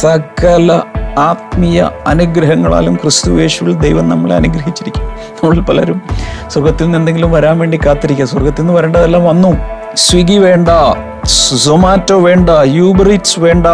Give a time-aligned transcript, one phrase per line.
[0.00, 0.80] സകല
[1.18, 5.02] ആത്മീയ അനുഗ്രഹങ്ങളാലും ക്രിസ്തു യേശുവിൽ ദൈവം നമ്മളെ അനുഗ്രഹിച്ചിരിക്കും.
[5.04, 6.02] നമ്മൾ പലരും
[6.48, 8.24] സ്വർഗത്തിൽ നിന്ന് എന്തെങ്കിലും വരാൻ വേണ്ടി കാത്തിരിക്കുക.
[8.24, 9.56] സ്വർഗത്തിൽ നിന്ന് വരേണ്ടതെല്ലാം വന്നു.
[9.94, 10.68] സ്വിഗ്ഗി വേണ്ട
[11.24, 13.66] സൊമാറ്റോ വേണ്ട യൂബറിറ്റ്സ് വേണ്ട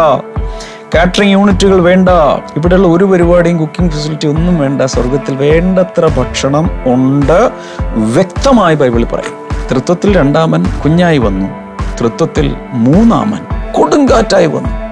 [0.95, 2.09] കാറ്ററിംഗ് യൂണിറ്റുകൾ വേണ്ട
[2.57, 4.81] ഇവിടെയുള്ള ഒരു പരിപാടിയും കുക്കിംഗ് ഫെസിലിറ്റി ഒന്നും വേണ്ട.
[4.81, 7.51] സ്വർഗത്തിൽ വേണ്ടത്ര ഭക്ഷണം ഉണ്ട്.
[7.93, 9.67] വ്യക്തമായി ബൈബിളിൽ പറയും.
[9.71, 11.47] തൃത്വത്തിൽ രണ്ടാമൻ കുഞ്ഞായി വന്നു.
[11.99, 14.86] തൃത്വത്തിൽ മൂന്നാമൻ കൊടുങ്കാറ്റായി വന്നു.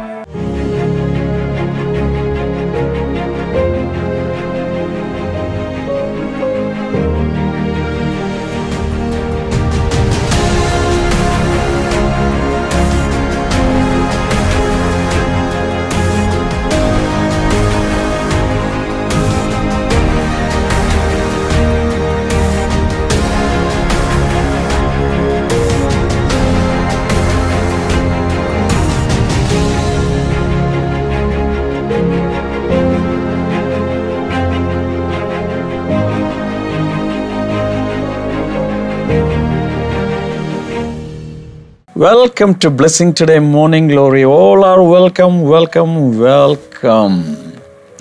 [42.06, 47.38] Welcome to Blessing Today morning glory all are welcome welcome welcome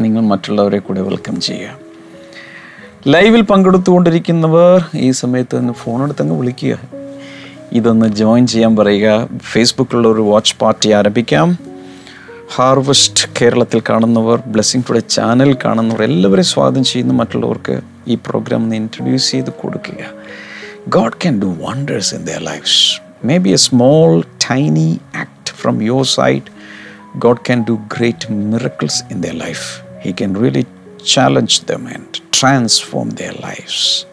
[0.00, 1.76] നിങ്ങൾ മറ്റുള്ളവരെ കൂടെ വെൽക്കം ചെയ്യുക.
[3.06, 6.78] ലൈവിൽ പങ്കെടുത്തുകൊണ്ടിരിക്കുന്നവർ ഈ സമയത്ത് ഒന്ന് ഫോണെടുത്തങ്ങ് വിളിക്കുക.
[7.72, 9.28] ഇതൊന്ന് ജോയിൻ ചെയ്യാൻ പറയുക.
[9.52, 11.58] ഫേസ്ബുക്കിലുള്ള ഒരു വാച്ച് പാർട്ടി ആരംഭിക്കാം.
[12.54, 19.30] ഹാർവസ്റ്റ് കേരളത്തിൽ കാണുന്നവർ ബ്ലെസ്സിങ് ടുഡേ ചാനൽ കാണുന്നവർ എല്ലാവരെയും സ്വാഗതം ചെയ്യുന്ന മറ്റുള്ളവർക്ക് ഈ പ്രോഗ്രാം ഒന്ന് ഇൻട്രൊഡ്യൂസ്
[19.30, 20.04] ചെയ്ത് കൊടുക്കുക.
[20.88, 26.54] God can do wonders in their lives be a small tiny act from your side
[27.18, 29.86] God can do great miracles in their life.
[30.06, 30.64] He can really
[31.14, 34.06] challenge them and transform their lives.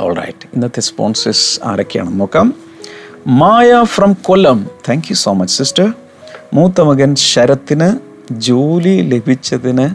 [0.00, 2.54] All right ഇന്നത്തെ sponsors ആരൊക്കെയാണെന്ന് നോക്കാം.
[3.26, 5.92] Maya from Kollam thank you so much sister
[6.54, 7.98] മൂത്ത മകൻ ശരത്തിന്
[8.32, 9.90] ജോലി ലഭിച്ചതിന്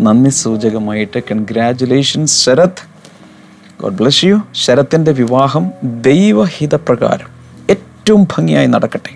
[0.00, 1.20] നന്ദി സൂചകമായിട്ട്.
[1.20, 2.82] Congratulations Sarath.
[3.80, 7.35] God bless you ശരത്തിന്റെ വിവാഹം ദൈവഹിതപ്രകാരം.
[8.06, 9.14] ഏറ്റവും ഭംഗിയായി നടക്കട്ടെ.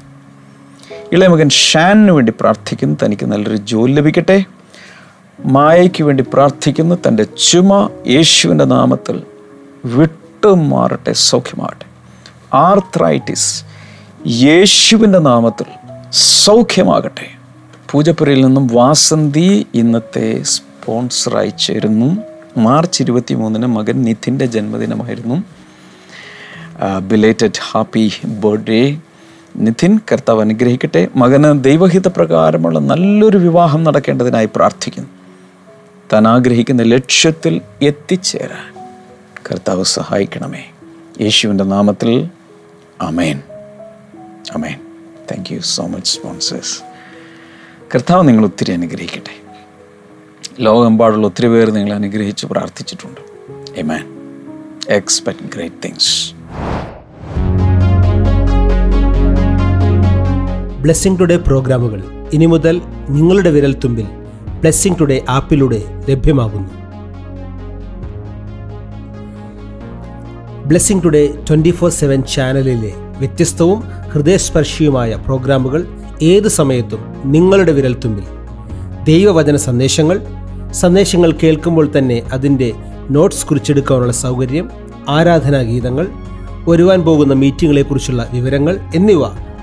[1.12, 4.44] ഇളയമകൻ ഷാനിന് വേണ്ടി പ്രാർത്ഥിക്കുന്നു തനിക്ക് നല്ലൊരു ജോലി ലഭിക്കട്ടെ.
[5.44, 9.22] മായയ്ക്ക് വേണ്ടി പ്രാർത്ഥിക്കുന്നു തന്റെ ചുമ യേശുവിന്റെ നാമത്തിൽ
[9.84, 11.84] വിട്ടുമാറട്ടെ സൗഖ്യമാകട്ടെ.
[12.54, 13.64] ആർത്രൈറ്റിസ്
[14.26, 15.66] യേശുവിന്റെ നാമത്തിൽ
[16.10, 17.26] സൗഖ്യമാകട്ടെ.
[17.90, 22.16] പൂജപ്പുരയിൽ നിന്നും വാസന്തി ഇന്നത്തെ സ്പോൺസറായി ചേരുന്നു.
[22.58, 25.59] മാർച്ച് ഇരുപത്തി മൂന്നിന് മകൻ നിഥിന്റെ ജന്മദിനമായിരുന്നു.
[26.98, 28.98] ബിലേറ്റഡ് ഹാപ്പി ബർത്ത്ഡേ
[29.56, 31.08] നിഥിൻ കർത്താവ് അനുഗ്രഹിക്കട്ടെ.
[31.16, 35.08] മകന് ദൈവഹിത പ്രകാരമുള്ള നല്ലൊരു വിവാഹം നടക്കേണ്ടതിനായി പ്രാർത്ഥിക്കുന്നു.
[36.12, 38.88] താൻ ആഗ്രഹിക്കുന്ന ലക്ഷ്യത്തിൽ എത്തിച്ചേരാൻ
[39.50, 40.64] കർത്താവ് സഹായിക്കണമേ.
[41.20, 42.28] യേശുവിന്റെ നാമത്തിൽ
[43.00, 43.42] amen
[44.54, 44.78] amen
[45.30, 46.82] thank you so much sponsors
[47.94, 49.34] കർത്താവ് നിങ്ങൾ ഒത്തിരി അനുഗ്രഹിക്കട്ടെ.
[50.60, 53.20] ലോകമെമ്പാടുള്ള ഒത്തിരി പേർ നിങ്ങൾ അനുഗ്രഹിച്ച് പ്രാർത്ഥിച്ചിട്ടുണ്ട്.
[53.76, 54.04] Amen
[54.88, 56.39] expect great things
[60.82, 62.02] Blessing Today പ്രോഗ്രാമുകൾ
[62.32, 64.06] ഇനി മുതൽ നിങ്ങളുടെ വിരൽത്തുമ്പിൽ
[64.60, 66.70] ബ്ലെസ്സിംഗ് ടുഡേ ആപ്പിലൂടെ ലഭ്യമാകുന്നു.
[70.68, 73.80] Blessing Today twenty four seven ചാനലിലെ വ്യത്യസ്തവും
[74.12, 75.86] ഹൃദയസ്പർശിയുമായ പ്രോഗ്രാമുകൾ
[76.22, 78.24] ഏത് സമയത്തും നിങ്ങളുടെ വിരൽത്തുമ്പിൽ.
[79.04, 80.18] ദൈവവചന സന്ദേശങ്ങൾ
[80.72, 82.72] സന്ദേശങ്ങൾ കേൾക്കുമ്പോൾ തന്നെ അതിന്റെ
[83.10, 84.70] നോട്ട്സ് കുറിച്ചെടുക്കാനുള്ള സൗകര്യം
[85.08, 86.06] ആരാധനാ ഗീതങ്ങൾ
[86.68, 89.20] വരുവാൻ പോകുന്ന മീറ്റിംഗുകളെക്കുറിച്ചുള്ള വിവരങ്ങൾ എന്നിവ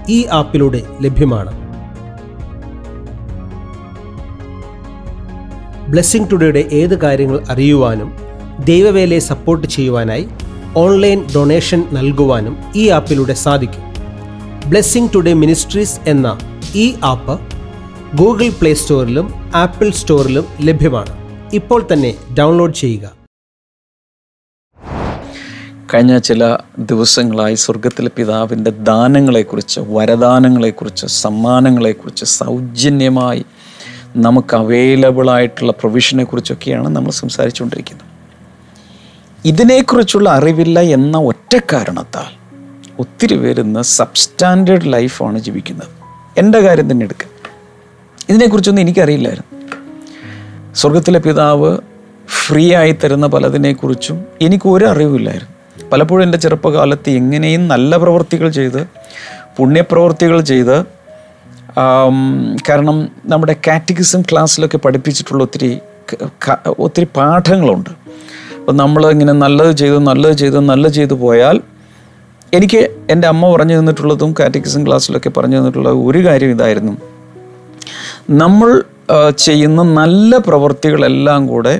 [0.09, 1.67] ഈ ആപ്പിലൂടെ ലഭ്യമാണ്.
[5.87, 8.13] ബ്ലെസ്സിംഗ് ടുഡേയുടെ ഏത് കാര്യങ്ങൾ അറിയുവാനും
[8.65, 10.27] ദൈവവേലയെ സപ്പോർട്ട് ചെയ്യുവാനായി
[10.75, 13.83] ഓൺലൈൻ ഡൊണേഷൻ നൽകുവാനും ഈ ആപ്പിലൂടെ സാധിക്കും.
[14.69, 16.39] ബ്ലെസ്സിംഗ് ടുഡേ മിനിസ്ട്രീസ് എന്ന
[16.75, 17.39] ഈ ആപ്പ്
[18.17, 21.17] ഗൂഗിൾ പ്ലേ സ്റ്റോറിലും ആപ്പിൾ സ്റ്റോറിലും ലഭ്യമാണ്.
[21.53, 23.16] ഇപ്പോൾ തന്നെ ഡൗൺലോഡ് ചെയ്യുക.
[25.93, 33.45] കഴിഞ്ഞ ചില ദിവസങ്ങളായി സ്വർഗത്തിലെ പിതാവിന്റെ ദാനങ്ങളെക്കുറിച്ച് വരദാനങ്ങളെക്കുറിച്ച് സമ്മാനങ്ങളെക്കുറിച്ച് സൗജന്യമായി
[34.15, 38.07] നമുക്ക് അവൈലബിൾ ആയിട്ടുള്ള പ്രൊവിഷനെ കുറിച്ചൊക്കെയാണ് നമ്മൾ സംസാരിച്ചുകൊണ്ടിരിക്കുന്നത്.
[39.45, 42.37] ഇതിനെക്കുറിച്ചുള്ള അറിവില്ല എന്ന ഒറ്റ കാരണത്താൽ
[42.99, 45.87] ഒത്തിരി പേര് ഇന്ന് സബ്സ്റ്റാൻഡേർഡ് ലൈഫാണ് ജീവിക്കുന്നത്.
[46.37, 47.27] എന്റെ കാര്യം തന്നെ എടുക്കുക
[48.29, 49.65] ഇതിനെക്കുറിച്ചൊന്നും എനിക്കറിയില്ലായിരുന്നു.
[50.73, 51.77] സ്വർഗത്തിലെ പിതാവ്
[52.45, 55.56] ഫ്രീ ആയി തരുന്ന പലതിനെക്കുറിച്ചും എനിക്ക് ഒരു അറിവില്ലായിരുന്നു
[55.91, 58.87] പലപ്പോഴും എന്റെ ചെറുപ്പകാലത്ത് എങ്ങനെയും നല്ല പ്രവൃത്തികൾ ചെയ്ത്
[59.57, 60.77] പുണ്യപ്രവൃത്തികൾ ചെയ്ത്
[62.69, 65.79] കാരണം നമ്മുടെ കാറ്റഗിസം ക്ലാസ്സിലൊക്കെ പഠിപ്പിച്ചിട്ടുള്ള ഒത്തിരി
[66.79, 67.89] ഒത്തിരി പാഠങ്ങളുണ്ട്.
[68.59, 71.61] അപ്പോൾ നമ്മൾ ഇങ്ങനെ നല്ലത് ചെയ്തു നല്ലത് ചെയ്തു നല്ലത് ചെയ്തു പോയാൽ
[72.53, 76.93] എനിക്ക് എന്റെ അമ്മ പറഞ്ഞു തന്നിട്ടുള്ളതും കാറ്റഗിസം ക്ലാസ്സിലൊക്കെ പറഞ്ഞു തന്നിട്ടുള്ള ഒരു കാര്യം ഇതായിരുന്നു.
[78.29, 78.83] നമ്മൾ
[79.37, 81.79] ചെയ്യുന്ന നല്ല പ്രവൃത്തികളെല്ലാം കൂടെ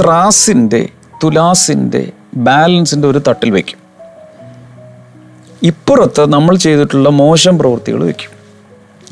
[0.00, 0.88] ത്രാസിന്റെ
[1.24, 2.04] തുലാസിന്റെ
[2.36, 3.78] ബാലൻസിന്റെ ഒരു തട്ടിൽ വയ്ക്കും
[5.62, 8.30] ഇപ്പുറത്ത് നമ്മൾ ചെയ്തിട്ടുള്ള മോശം പ്രവൃത്തികൾ വയ്ക്കും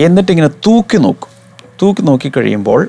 [0.01, 1.31] എന്നിട്ടിങ്ങനെ തൂക്കി നോക്കും.
[1.83, 2.89] തൂക്കി നോക്കി കഴിയുമ്പോൾ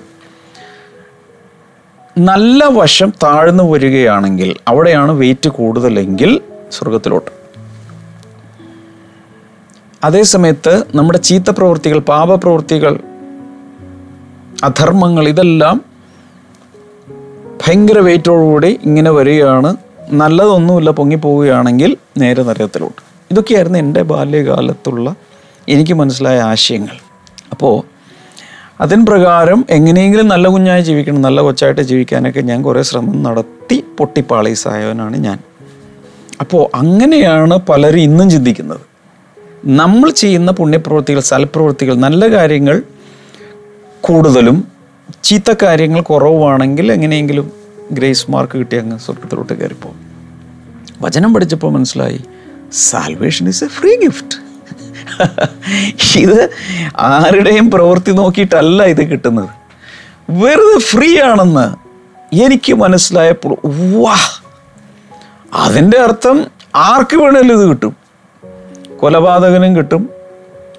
[2.17, 6.41] നല്ല വശം താഴ്ന്നു വരികയാണെങ്കിൽ അവിടെയാണ് വെയിറ്റ് കൂടുതലെങ്കിൽ
[6.71, 7.31] സ്വർഗത്തിലോട്ട്
[10.03, 12.99] അതേസമയത്ത് നമ്മുടെ ചീത്ത പ്രവൃത്തികൾ പാപപ്രവൃത്തികൾ
[14.63, 15.81] അധർമ്മങ്ങൾ ഇതെല്ലാം
[17.65, 23.01] ഭയങ്കര വെയിറ്റോടുകൂടി ഇങ്ങനെ വരികയാണ് നല്ലതൊന്നുമില്ല പൊങ്ങിപ്പോവുകയാണെങ്കിൽ നേരെ നരകത്തിലോട്ട്.
[23.31, 25.15] ഇതൊക്കെയായിരുന്നു എന്റെ ബാല്യകാലത്തുള്ള
[25.69, 26.95] എനിക്ക് മനസ്സിലായ ആശയങ്ങൾ.
[27.51, 27.97] അപ്പോൾ
[28.81, 35.37] അതിന് പ്രകാരം എങ്ങനെയെങ്കിലും നല്ല കുഞ്ഞായി ജീവിക്കണം നല്ല കൊച്ചായിട്ട് ജീവിക്കാനൊക്കെ ഞാൻ കുറേ ശ്രമം നടത്തി പൊട്ടിപ്പാളീസായവനാണ് ഞാൻ.
[36.41, 38.79] അപ്പോൾ അങ്ങനെയാണ് പലരും ഇന്നും ചിന്തിക്കുന്നത്.
[39.65, 42.81] നമ്മൾ ചെയ്യുന്ന പുണ്യപ്രവൃത്തികൾ സൽപ്രവൃത്തികൾ നല്ല കാര്യങ്ങൾ
[44.01, 44.67] കൂടുതലും
[45.23, 47.51] ചീത്ത കാര്യങ്ങൾ കുറവാണെങ്കിൽ എങ്ങനെയെങ്കിലും
[47.91, 50.07] ഗ്രേസ് മാർക്ക് കിട്ടി അങ്ങ് സ്വർഗത്തിലോട്ട് കയറിപ്പോകും
[51.01, 52.23] വചനം പഠിച്ചപ്പോൾ മനസ്സിലായി
[52.73, 54.47] salvation is a free gift
[56.19, 56.49] ഇത്
[56.97, 59.49] ആരുടെയും പ്രവൃത്തി നോക്കിയിട്ടല്ല ഇത് കിട്ടുന്നത്.
[60.29, 61.87] വെറുതെ ഫ്രീ ആണെന്ന്
[62.35, 63.57] എനിക്ക് മനസ്സിലായപ്പോൾ
[64.03, 64.17] വാ.
[65.53, 66.45] അതിന്റെ അർത്ഥം
[66.75, 67.97] ആർക്ക് വേണേലും ഇത് കിട്ടും.
[68.97, 70.09] കൊലപാതകനും കിട്ടും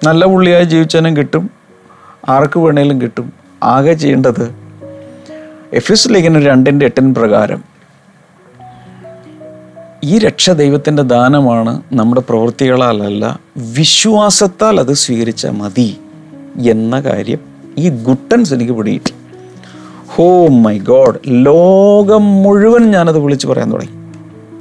[0.03, 1.49] നല്ല പുള്ളിയായി ജീവിച്ചവനും കിട്ടും
[2.29, 3.33] ആർക്ക് വേണേലും കിട്ടും.
[3.63, 4.58] ആകെ ചെയ്യേണ്ടത്
[5.73, 7.63] എഫ് എസ് ലേഖനം രണ്ടിന്റെ എട്ടിന് പ്രകാരം
[10.03, 15.97] ഈ രക്ഷ ദൈവത്തിന്റെ ദാനമാണ് നമ്മുടെ പ്രവൃത്തികളാലല്ല വിശ്വാസത്താൽ അത് സ്വീകരിച്ചാൽ മതി
[16.69, 17.39] എന്ന കാര്യം
[17.77, 19.09] ഈ ഗുട്ടൻസ് എനിക്ക് പിടിയിട്ടു.
[20.07, 23.93] ഹോ മൈ ഗോഡ് ലോകം മുഴുവൻ ഞാനത് വിളിച്ചു പറയാൻ തുടങ്ങി.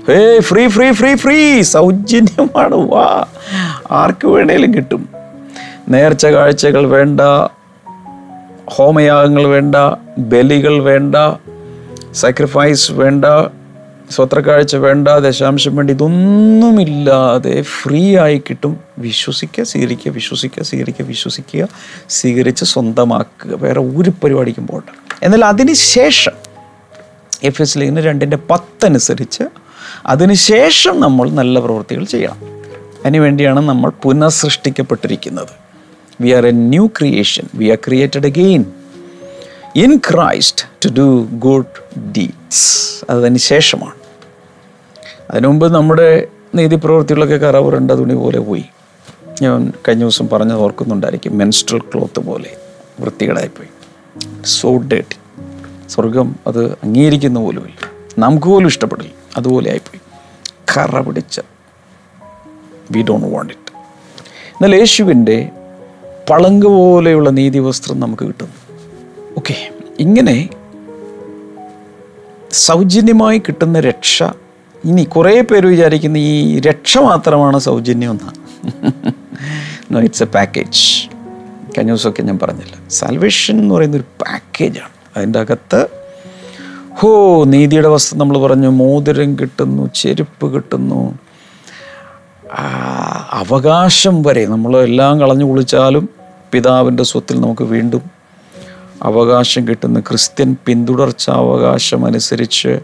[0.08, 3.26] Hey free free free free സൗജന്യമാണ് വാ.
[3.90, 5.08] ആർക്ക് വേണേലും കിട്ടും.
[5.88, 7.20] നേർച്ച കാഴ്ചകൾ വേണ്ട
[8.70, 9.74] ഹോമയാഗങ്ങൾ വേണ്ട
[10.18, 11.16] ബലികൾ വേണ്ട
[12.12, 13.24] സാക്രിഫൈസ് വേണ്ട
[14.10, 18.80] സ്വത്രക്കാഴ്ച വേണ്ട ദശാംശം വേണ്ട ഇതൊന്നുമില്ലാതെ ഫ്രീ ആയി കിട്ടും.
[18.98, 21.68] വിശ്വസിക്കുക സ്വീകരിക്കുക വിശ്വസിക്കുക സ്വീകരിക്കുക വിശ്വസിക്കുക
[22.08, 23.54] സ്വീകരിച്ച് സ്വന്തമാക്കുക.
[23.54, 24.92] വേറെ ഒരു പരിപാടിക്കും പോകട്ടെ
[25.22, 26.32] എന്നാൽ അതിന് ശേഷം
[27.42, 29.42] എഫ് എസ് ലീഗിന് രണ്ടിന്റെ പത്തനുസരിച്ച്
[30.06, 32.38] അതിനുശേഷം നമ്മൾ നല്ല പ്രവൃത്തികൾ ചെയ്യണം.
[33.00, 35.67] അതിനുവേണ്ടിയാണ് നമ്മൾ പുനഃസൃഷ്ടിക്കപ്പെട്ടിരിക്കുന്നത്.
[36.20, 38.64] We are a new creation we are created again
[39.76, 43.94] in Christ to do good deeds അതിന് ശേഷമാണ്.
[45.30, 48.64] അതിനുമുമ്പ് നമ്മുടെ നീതിപ്രവൃത്തികളൊക്കെ കറവുരണ്ട തുണി പോലെ പോയി.
[49.42, 51.38] ഞാൻ കഴിഞ്ഞ ദിവസം പറഞ്ഞത് ഓർക്കുന്നുണ്ടായിരിക്കും.
[51.38, 52.56] മെൻസ്ട്രൽ ക്ലോത്ത് പോലെ
[53.00, 53.68] വൃത്തികേടായിപ്പോയി
[54.44, 55.16] സോ ഡേട്ടി
[55.88, 57.90] സ്വർഗം അത് അംഗീകരിക്കുന്ന പോലുമില്ല.
[58.18, 59.10] നമുക്ക് പോലും ഇഷ്ടപ്പെടില്ല.
[59.36, 60.00] അതുപോലെ ആയിപ്പോയി.
[60.76, 61.40] കറ പിടിച്ച
[62.90, 63.76] വി ഡോണ്ട് വാണ്ട് ഇറ്റ്
[64.50, 65.50] എന്നാൽ യേശുവിന്റെ
[66.30, 68.56] പളങ്ക് പോലെയുള്ള നീതി വസ്ത്രം നമുക്ക് കിട്ടുന്നു
[69.36, 69.56] ഓക്കെ
[70.00, 70.48] ഇങ്ങനെ
[72.50, 74.22] സൗജന്യമായി കിട്ടുന്ന രക്ഷ
[74.84, 78.36] ഇനി കുറേ പേര് വിചാരിക്കുന്ന ഈ രക്ഷ മാത്രമാണ് സൗജന്യം എന്നാണ്
[79.92, 80.82] നോ ഇറ്റ്സ് എ പാക്കേജ്
[81.78, 82.75] കഴിഞ്ഞ ദിവസമൊക്കെ ഞാൻ പറഞ്ഞില്ല.
[82.88, 85.88] സാൽവേഷൻ എന്ന് പറയുന്ന ഒരു പാക്കേജാണ് അതിന്റെ അകത്ത്
[86.94, 87.11] ഹോ
[87.44, 91.14] നീതിയുടെ വസ്ത്രം നമ്മൾ പറഞ്ഞു മോതിരം കിട്ടുന്നു ചെരുപ്പ് കിട്ടുന്നു.
[93.32, 96.17] അവകാശം വരെ നമ്മൾ എല്ലാം കളഞ്ഞു കുളിച്ചാലും
[96.52, 98.19] പിതാവിന്റെ സ്വത്തിൽ നമുക്ക് വീണ്ടും
[99.02, 102.81] അവകാശം കിട്ടുന്ന ക്രിസ്ത്യൻ പിന്തുടർച്ച അവകാശം അനുസരിച്ച്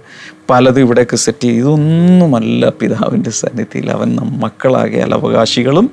[0.51, 5.91] പലതും ഇവിടെയൊക്കെ സെറ്റ് ചെയ്ത് ഇതൊന്നുമല്ല പിതാവിന്റെ സന്നിധിയിൽ അവൻ മക്കളാകിയാൽ അവകാശികളും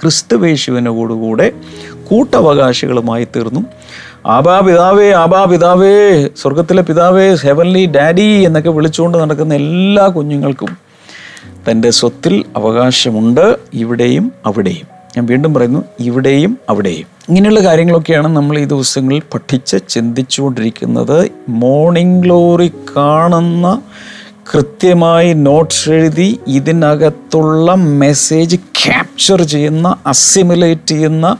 [0.00, 1.52] ക്രിസ്തുവേശുവിനോടുകൂടെ
[2.08, 3.64] കൂട്ടവകാശികളുമായി തീർന്നു.
[4.26, 10.76] ആബാ പിതാവേ ആബാ പിതാവേ സ്വർഗത്തിലെ പിതാവേ ഹെവൻലി ഡാഡി എന്നൊക്കെ വിളിച്ചുകൊണ്ട് നടക്കുന്ന എല്ലാ കുഞ്ഞുങ്ങൾക്കും
[11.70, 14.95] തന്റെ സ്വത്തിൽ അവകാശമുണ്ട് ഇവിടെയും അവിടെയും.
[15.16, 17.06] ഞാൻ വീണ്ടും പറയുന്നു ഇവിടെയും അവിടെയും.
[17.28, 21.30] ഇങ്ങനെയുള്ള കാര്യങ്ങളൊക്കെയാണ് നമ്മൾ ഈ ദിവസങ്ങളിൽ പഠിച്ച് ചിന്തിച്ചുകൊണ്ടിരിക്കുന്നത്.
[21.48, 23.82] മോർണിംഗ് ഗ്ലോറി കാണുന്ന
[24.50, 31.36] കൃത്യമായി നോട്ട്സ് എഴുതി ഇതിനകത്തുള്ള മെസ്സേജ് ക്യാപ്ചർ ചെയ്യുന്ന അസിമുലേറ്റ് ചെയ്യുന്ന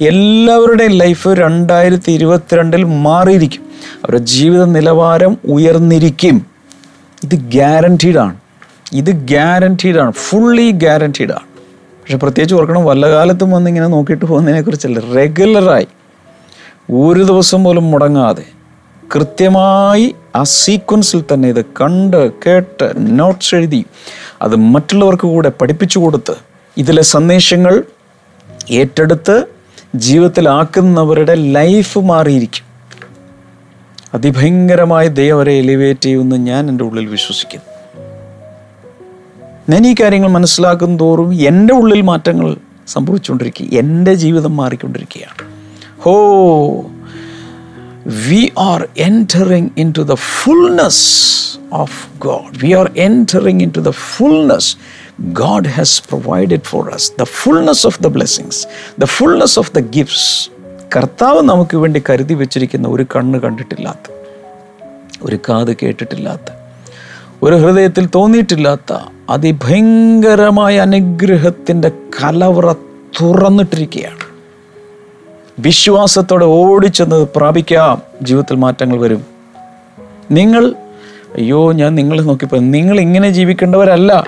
[0.00, 3.64] എല്ലാവരുടെയും ലൈഫ് രണ്ടായിരത്തി ഇരുപത്തിരണ്ടിൽ മാറിയിരിക്കും.
[4.02, 6.46] അവരുടെ ജീവിത നിലവാരം ഉയർന്നിരിക്കും.
[7.24, 8.36] ഇത് ഗ്യാരന്റീഡാണ്
[8.92, 11.49] ഇത് ഗ്യാരന്റീഡാണ് ഫുള്ളി ഗ്യാരന്റീഡാണ്
[12.00, 15.86] പക്ഷെ പ്രത്യേകിച്ച് ഓർക്കണം വല്ല കാലത്തും വന്ന് ഇങ്ങനെ നോക്കിയിട്ട് പോകുന്നതിനെ കുറിച്ചല്ല റെഗുലറായി
[16.90, 18.44] ഒരു ദിവസം പോലും മുടങ്ങാതെ
[19.14, 23.84] കൃത്യമായി ആ സീക്വൻസിൽ തന്നെ ഇത് കണ്ട് കേട്ട് നോട്ട്സ് എഴുതി
[24.42, 26.34] അത് മറ്റുള്ളവർക്ക് കൂടെ പഠിപ്പിച്ചു കൊടുത്ത്
[26.78, 27.84] ഇതിലെ സന്ദേശങ്ങൾ
[28.70, 29.44] ഏറ്റെടുത്ത്
[29.94, 32.66] ജീവിതത്തിലാക്കുന്നവരുടെ ലൈഫ് മാറിയിരിക്കും.
[34.14, 37.69] അതിഭയങ്കരമായി ദൈവം എലിവേറ്റ് ചെയ്യുമെന്ന് ഞാൻ എന്റെ ഉള്ളിൽ വിശ്വസിക്കുന്നു.
[39.70, 42.56] ഞാൻ ഈ കാര്യങ്ങൾ മനസ്സിലാക്കും തോറും എന്റെ ഉള്ളിൽ മാറ്റങ്ങൾ
[42.88, 43.78] സംഭവിച്ചുകൊണ്ടിരിക്കുക.
[43.78, 45.42] എന്റെ ജീവിതം മാറിക്കൊണ്ടിരിക്കുകയാണ്.
[46.02, 46.14] ഹോ
[48.28, 51.04] we are entering into the fullness
[51.72, 54.76] of God we are entering into the fullness
[55.20, 58.66] God has provided for us the fullness of the blessings
[59.00, 60.50] the fullness of the gifts
[60.96, 64.06] കർത്താവ് നമുക്ക് വേണ്ടി കരുതി വെച്ചിരിക്കുന്ന ഒരു കണ്ണ് കണ്ടിട്ടില്ലാത്ത
[65.22, 66.50] ഒരു കാത് കേട്ടിട്ടില്ലാത്ത
[67.42, 68.92] ഒരു ഹൃദയത്തിൽ തോന്നിയിട്ടില്ലാത്ത
[69.30, 72.72] അതിഭയങ്കരമായ അനുഗ്രഹത്തിന്റെ കലവറ
[73.22, 74.18] തുറന്നിട്ടിരിക്കുകയാണ്.
[75.58, 78.02] വിശ്വാസത്തോടെ ഓടിച്ചെന്ന് പ്രാപിക്കാം.
[78.22, 79.24] ജീവിതത്തിൽ മാറ്റങ്ങൾ വരും.
[80.30, 80.74] നിങ്ങൾ
[81.34, 84.26] അയ്യോ ഞാൻ നിങ്ങളെ നോക്കിയപ്പോൾ നിങ്ങൾ ഇങ്ങനെ ജീവിക്കേണ്ടവരല്ല.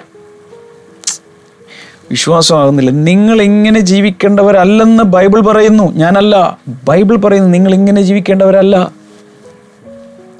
[2.10, 2.90] വിശ്വാസമാകുന്നില്ല.
[2.90, 5.92] നിങ്ങൾ ഇങ്ങനെ ജീവിക്കേണ്ടവരല്ലെന്ന് ബൈബിൾ പറയുന്നു.
[5.92, 6.58] ഞാനല്ല.
[6.84, 8.92] ബൈബിൾ പറയുന്നു നിങ്ങൾ ഇങ്ങനെ ജീവിക്കേണ്ടവരല്ല.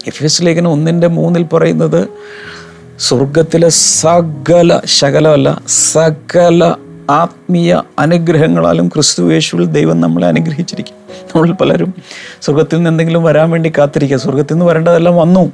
[0.07, 2.09] എഫ് എസ് ലേഖനം ഒന്നിന്റെ മൂന്നിൽ പറയുന്നത്
[3.03, 6.75] സ്വർഗത്തിലെ സകല ശകലമല്ല സകല
[7.11, 10.95] ആത്മീയ അനുഗ്രഹങ്ങളാലും ക്രിസ്തു യേശുവിൽ ദൈവം നമ്മളെ അനുഗ്രഹിച്ചിരിക്കും.
[11.35, 11.95] നമ്മൾ പലരും
[12.43, 14.17] സ്വർഗത്തിൽ നിന്ന് എന്തെങ്കിലും വരാൻ വേണ്ടി കാത്തിരിക്കുക.
[14.17, 15.53] സ്വർഗത്തിൽ നിന്ന് വരേണ്ടതെല്ലാം വന്നു.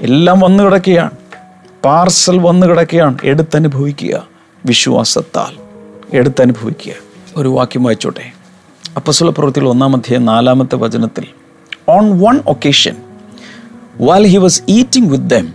[0.00, 1.10] എല്ലാം വന്നു കിടക്കുകയാണ്.
[1.84, 3.18] പാർസൽ വന്നു കിടക്കുകയാണ്.
[3.24, 4.26] എടുത്തനുഭവിക്കുക
[4.66, 5.56] വിശ്വാസത്താൽ.
[6.16, 6.92] എടുത്തനുഭവിക്കുക.
[7.36, 8.32] ഒരു വാക്യം വായിച്ചോട്ടെ.
[8.96, 11.24] അപ്പസുല പ്രവൃത്തിയിൽ ഒന്നാം അധ്യായം നാലാമത്തെ വചനത്തിൽ
[11.88, 12.96] on one occasion
[14.00, 15.46] while he was eating with them,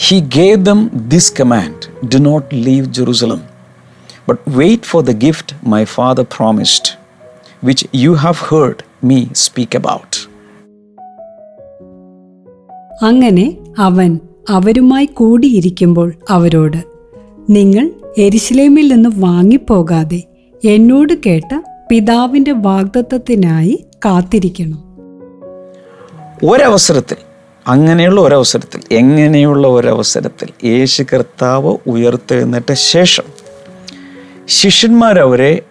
[0.00, 0.80] he gave them
[1.12, 1.78] this command
[2.08, 3.40] Do not leave Jerusalem,
[4.28, 6.86] but wait for the gift my father promised,
[7.62, 10.10] which you have heard me speak about.
[13.02, 13.46] അങ്ങനെ
[13.78, 14.10] അവൻ
[14.48, 16.80] അവരുമായി കൂടിയിരിക്കുമ്പോൾ അവരോട്
[17.50, 17.86] നിങ്ങൾ
[18.18, 20.20] എരിശിലേമിൽ നിന്ന് വാങ്ങിപ്പോകാതെ
[20.64, 21.50] എന്നോട് കേട്ട
[21.88, 24.80] പിതാവിന്റെ വാഗ്ദത്തത്തിനായി കാത്തിരിക്കണം
[26.42, 27.18] ഒരവസരത്തിൽ
[27.70, 33.22] അങ്ങനെയുള്ള ഒരവസരത്തിൽ എങ്ങനെയുള്ള ഒരവസരത്തിൽ യേശു കർത്താവ് ഉയർത്തെഴുന്നേറ്റ ശേഷം
[34.48, 35.62] ശിഷ്യന്മാരവരെ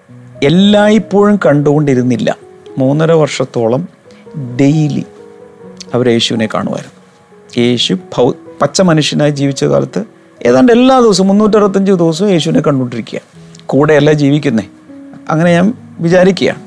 [0.43, 2.35] എല്ലായ്പ്പോഴും കണ്ടുകൊണ്ടിരുന്നില്ല.
[2.77, 3.87] മൂന്നര വർഷത്തോളം
[4.59, 5.03] ഡെയിലി
[5.93, 6.99] അവർ യേശുവിനെ കാണുമായിരുന്നു.
[7.61, 10.03] യേശു ഭൗ പച്ച മനുഷ്യനായി ജീവിച്ച കാലത്ത്
[10.45, 13.19] ഏതാണ്ട് എല്ലാ ദിവസവും മുന്നൂറ്ററുപത്തഞ്ച് ദിവസവും യേശുവിനെ കണ്ടുകൊണ്ടിരിക്കുക
[13.65, 14.63] കൂടെയല്ല ജീവിക്കുന്നേ.
[15.29, 16.61] അങ്ങനെ ഞാൻ വിചാരിക്കുകയാണ്.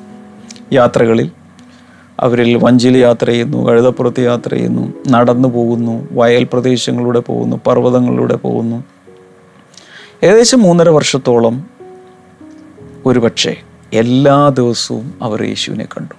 [0.75, 1.31] യാത്രകളിൽ
[2.23, 8.85] അവരിൽ വഞ്ചിയിൽ യാത്ര ചെയ്യുന്നു കഴുതപ്പുറത്ത് യാത്ര ചെയ്യുന്നു നടന്നു പോകുന്നു വയൽ പ്രദേശങ്ങളിലൂടെ പോകുന്നു പർവതങ്ങളിലൂടെ പോകുന്നു.
[10.23, 11.71] ഏകദേശം മൂന്നര വർഷത്തോളം
[13.07, 13.57] ഒരുപക്ഷെ
[13.93, 16.14] എല്ലാ ദിവസവും അവർ യേശുവിനെ കണ്ടു.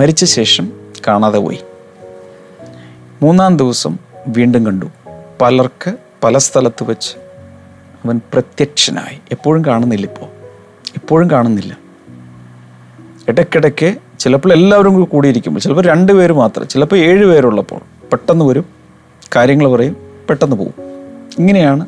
[0.00, 0.72] മരിച്ച ശേഷം
[1.08, 1.60] കാണാതെ പോയി.
[3.22, 4.86] മൂന്നാം ദിവസം വീണ്ടും കണ്ടു.
[5.40, 7.16] പലർക്ക് പല സ്ഥലത്ത് വെച്ച്
[8.04, 9.18] അവൻ പ്രത്യക്ഷനായി.
[9.32, 10.26] എപ്പോഴും കാണുന്നില്ല ഇപ്പോൾ.
[10.96, 11.78] എപ്പോഴും കാണുന്നില്ല.
[13.28, 13.94] ഇടയ്ക്കിടയ്ക്ക്
[14.24, 18.64] ചിലപ്പോൾ എല്ലാവരും കൂടി കൂടിയിരിക്കുമ്പോൾ ചിലപ്പോൾ രണ്ട് പേര് മാത്രം ചിലപ്പോൾ ഏഴ് പേരുള്ളപ്പോൾ പെട്ടെന്ന് വരും
[19.36, 19.96] കാര്യങ്ങൾ പറയും
[20.28, 20.74] പെട്ടെന്ന് പോകും
[21.38, 21.86] ഇങ്ങനെയാണ്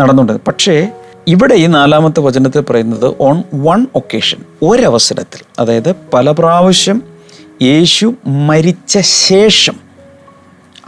[0.00, 0.40] നടന്നുകൊണ്ടത്.
[0.48, 0.88] പക്ഷേ
[1.26, 5.40] ഇവിടെ ഈ നാലാമത്തെ വചനത്തിൽ പറയുന്നത് ഓൺ വൺ ഒക്കേഷൻ ഒരവസരത്തിൽ.
[5.58, 7.02] അതായത് പല പ്രാവശ്യം
[7.62, 9.76] യേശു മരിച്ച ശേഷം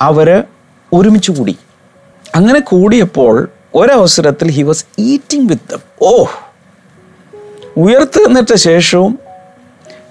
[0.01, 0.45] അവർ
[0.93, 1.57] ഒരുമിച്ച് കൂടി.
[2.35, 6.25] അങ്ങനെ കൂടിയപ്പോൾ ഒരവസരത്തിൽ he was eating with them oh
[7.77, 9.28] ഉയർത്തുന്നിട്ട ശേഷവും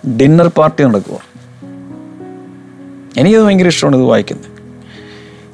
[0.05, 1.19] ഡിന്നർ പാർട്ടി നടക്കുക
[3.17, 4.57] എനിക്കത് ഭയങ്കര ഇഷ്ടമാണ് ഇത് വായിക്കുന്നത്.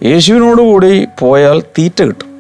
[0.05, 2.33] യേശുവിനോടുകൂടി പോയാൽ തീറ്റ കിട്ടും.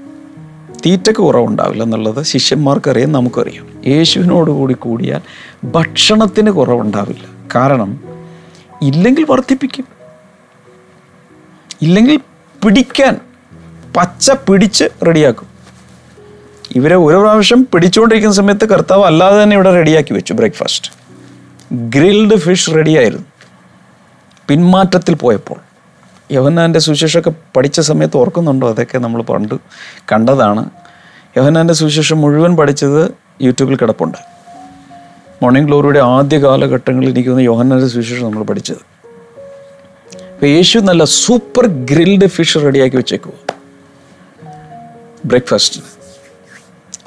[0.85, 3.67] തീറ്റക്ക് കുറവുണ്ടാവില്ല എന്നുള്ളത് ശിഷ്യന്മാർക്കറിയാം നമുക്കറിയാം.
[3.87, 5.21] യേശുവിനോട് കൂടി കൂടിയാൽ
[5.63, 7.47] ഭക്ഷണത്തിന് കുറവുണ്ടാവില്ല.
[7.55, 7.99] കാരണം
[8.81, 9.85] ഇല്ലെങ്കിൽ വർദ്ധിപ്പിക്കും.
[11.81, 12.17] ഇല്ലെങ്കിൽ
[12.63, 13.19] പിടിക്കാൻ
[13.97, 15.47] പച്ച പിടിച്ച് റെഡിയാക്കും.
[16.75, 21.02] ഇവരെ ഒരു പ്രാവശ്യം പിടിച്ചുകൊണ്ടിരിക്കുന്ന സമയത്ത് കർത്താവ് അല്ലാതെ തന്നെ ഇവിടെ റെഡിയാക്കി വെച്ചു ബ്രേക്ക്ഫാസ്റ്റ്.
[21.73, 23.25] ഗ്രിൽഡ് ഫിഷ് റെഡിയായിരുന്നു.
[24.47, 25.55] പിന്മാറ്റത്തിൽ പോയപ്പോൾ.
[26.31, 28.69] യോഹന്നാന്റെ സുവിശേഷമൊക്കെ പഠിച്ച സമയത്ത് ഓർക്കുന്നുണ്ടോ?
[28.69, 29.55] അതൊക്കെ നമ്മൾ പണ്ട്
[30.11, 30.69] കണ്ടതാണ്.
[31.37, 33.11] യോഹന്നാന്റെ സുവിശേഷം മുഴുവൻ പഠിച്ചത്
[33.41, 34.17] യൂട്യൂബിൽ കിടപ്പുണ്ട്.
[35.41, 38.77] മോർണിംഗ് ഗ്ലോറിയുടെ ആദ്യ കാലഘട്ടങ്ങളിൽ തോന്നുന്നു യോഹന്നാന്റെ സുവിശേഷം നമ്മൾ പഠിച്ചത്.
[40.33, 43.55] അപ്പോൾ യേശു നല്ല സൂപ്പർ ഗ്രിൽഡ് ഫിഷ് റെഡിയാക്കി വെച്ചേക്കുക
[45.25, 46.02] ബ്രേക്ക്ഫാസ്റ്റിന്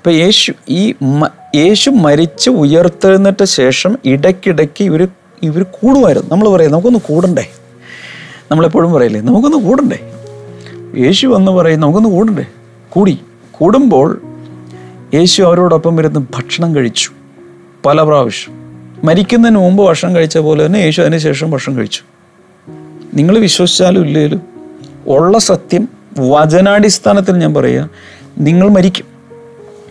[0.06, 0.94] അപ്പോൾ യേശു ഈ
[1.54, 5.08] യേശു മരിച്ച് ഉയർത്തെഴുന്നേറ്റ ശേഷം ഇടയ്ക്കിടയ്ക്ക് ഇവർ
[5.42, 6.30] ഇവർ കൂടുമായിരുന്നു.
[6.30, 7.48] നമ്മൾ പറയും നമുക്കൊന്ന് കൂടണ്ടേ?
[8.50, 10.12] നമ്മളെപ്പോഴും പറയില്ലേ നമുക്കൊന്ന് കൂടണ്ടേ?
[10.96, 12.46] യേശു വന്ന് പറയും നമുക്കൊന്ന് കൂടണ്ടേ?
[12.88, 13.18] കൂടി.
[13.50, 14.22] കൂടുമ്പോൾ
[15.14, 17.10] യേശു അവരോടൊപ്പം ഇരുന്ന് ഭക്ഷണം കഴിച്ചു.
[17.86, 18.54] പല പ്രാവശ്യം.
[19.04, 22.00] മരിക്കുന്നതിന് മുമ്പ് ഭക്ഷണം കഴിച്ച പോലെ തന്നെ യേശു അതിന് ശേഷം ഭക്ഷണം കഴിച്ചു.
[23.14, 24.42] നിങ്ങൾ വിശ്വസിച്ചാലും ഇല്ലേലും
[25.06, 27.90] ഉള്ള സത്യം വചനാടിസ്ഥാനത്തിൽ ഞാൻ പറയുക
[28.38, 29.15] നിങ്ങൾ മരിക്കും.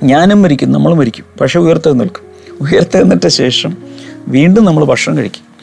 [0.04, 1.26] ഞാനും മരിക്കും നമ്മൾ മരിക്കും.
[1.42, 2.24] പക്ഷെ ഉയർത്തെഴുന്നേൽക്കും
[2.62, 3.78] ഉയർത്തെഴുന്നേറ്റ ശേഷം
[4.28, 5.56] വീണ്ടും നമ്മൾ ഭക്ഷണം കഴിക്കും.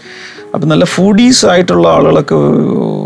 [0.55, 2.35] അപ്പം നല്ല ഫുഡീസ് ആയിട്ടുള്ള ആളുകളൊക്കെ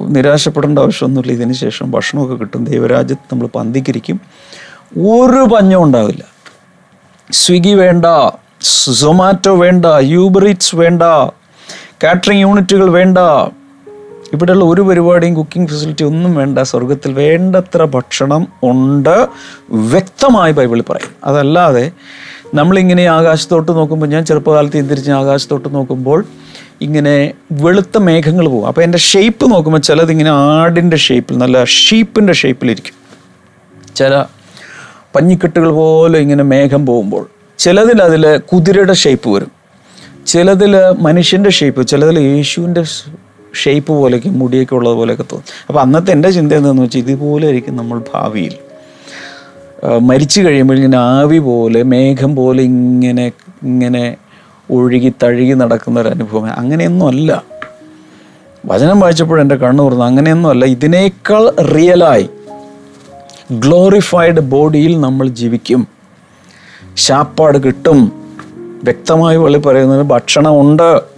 [0.09, 1.33] നിരാശപ്പെടേണ്ട ആവശ്യമൊന്നുമില്ല.
[1.33, 2.65] ഇതിന് ശേഷം ഭക്ഷണമൊക്കെ കിട്ടും.
[2.65, 4.21] ദൈവരാജ്യത്ത് നമ്മൾ പന്തിക്കിരിക്കും.
[4.99, 6.23] ഒരു പഞ്ഞം ഉണ്ടാവില്ല.
[7.33, 8.07] സ്വിഗ്ഗി വേണ്ട
[8.93, 11.03] സൊമാറ്റോ വേണ്ട യൂബറിറ്റ്സ് വേണ്ട
[12.05, 13.19] കാറ്ററിംഗ് യൂണിറ്റുകൾ വേണ്ട
[14.33, 16.59] ഇവിടെയുള്ള ഒരു പരിപാടിയും കുക്കിംഗ് ഫെസിലിറ്റി ഒന്നും വേണ്ട.
[16.59, 19.29] സ്വർഗത്തിൽ വേണ്ടത്ര ഭക്ഷണം ഉണ്ട്.
[19.71, 21.15] വ്യക്തമായി ബൈബിളിൽ പറയും.
[21.25, 21.91] അതല്ലാതെ
[22.55, 26.25] നമ്മളിങ്ങനെ ആകാശത്തോട്ട് നോക്കുമ്പോൾ ഞാൻ ചെറുപ്പകാലത്ത് തിരിച്ച് ആകാശത്തോട്ട് നോക്കുമ്പോൾ
[26.81, 28.67] ഇങ്ങനെ വെളുത്ത മേഘങ്ങൾ പോകും.
[28.67, 32.95] അപ്പോൾ എന്റെ ഷേപ്പ് നോക്കുമ്പോൾ ചിലതിങ്ങനെ ആടിന്റെ ഷേപ്പിൽ നല്ല ഷീപ്പിന്റെ ഷേപ്പിലിരിക്കും
[33.97, 34.25] ചില
[35.15, 37.27] പഞ്ഞിക്കെട്ടുകൾ പോലെ ഇങ്ങനെ മേഘം പോകുമ്പോൾ
[37.59, 39.51] ചിലതിൽ അതിൽ കുതിരയുടെ ഷേപ്പ് വരും.
[40.27, 42.85] ചിലതിൽ മനുഷ്യന്റെ ഷേപ്പ് ചിലതിൽ യേശുവിന്റെ
[43.63, 45.67] ഷേപ്പ് പോലെയൊക്കെ മുടിയൊക്കെ ഉള്ളത് പോലെയൊക്കെ തോന്നും.
[45.69, 48.55] അപ്പോൾ അന്നത്തെ എന്റെ ചിന്ത എന്താണെന്ന് വെച്ചാൽ ഇതുപോലെ ആയിരിക്കും നമ്മൾ ഭാവിയിൽ.
[50.01, 53.33] മരിച്ചു കഴിയുമ്പോൾ ഇങ്ങനെ ആവി പോലെ മേഘം പോലെ ഇങ്ങനെ
[53.63, 54.17] ഇങ്ങനെ
[54.71, 56.47] ഒഴുകി തഴുകി നടക്കുന്ന ഒരു അനുഭവം.
[56.47, 57.45] അങ്ങനെയൊന്നുമല്ല.
[58.67, 60.05] വചനം വായിച്ചപ്പോൾ എന്റെ കണ്ണു തുറന്നു.
[60.05, 60.65] അങ്ങനെയൊന്നുമല്ല.
[60.65, 62.29] ഇതിനേക്കാൾ റിയലായി
[63.53, 65.89] ഗ്ലോറിഫൈഡ് ബോഡിയിൽ നമ്മൾ ജീവിക്കും.
[66.97, 68.13] ശാപ്പാട് കിട്ടും.
[68.85, 71.16] വ്യക്തമായി വെളി പറയുന്നത് ഭക്ഷണമുണ്ട്.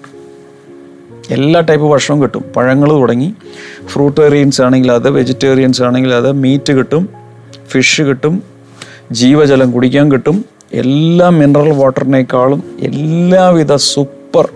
[1.30, 2.44] എല്ലാ ടൈപ്പ് ഭക്ഷണവും കിട്ടും.
[2.56, 3.35] പഴങ്ങൾ തുടങ്ങി.
[3.87, 7.08] ഫ്രൂട്ടേറിയൻസ് ആണെങ്കിൽ അത് വെജിറ്റേറിയൻസ് ആണെങ്കിൽ അത് മീറ്റ് കിട്ടും
[7.68, 8.42] ഫിഷ് കിട്ടും
[9.12, 10.44] ജീവജലം കുടിക്കാൻ കിട്ടും.
[10.73, 14.49] എല്ലാ മിനറൽ വാട്ടറിനേക്കാളും എല്ലാവിധ സൂപ്പർ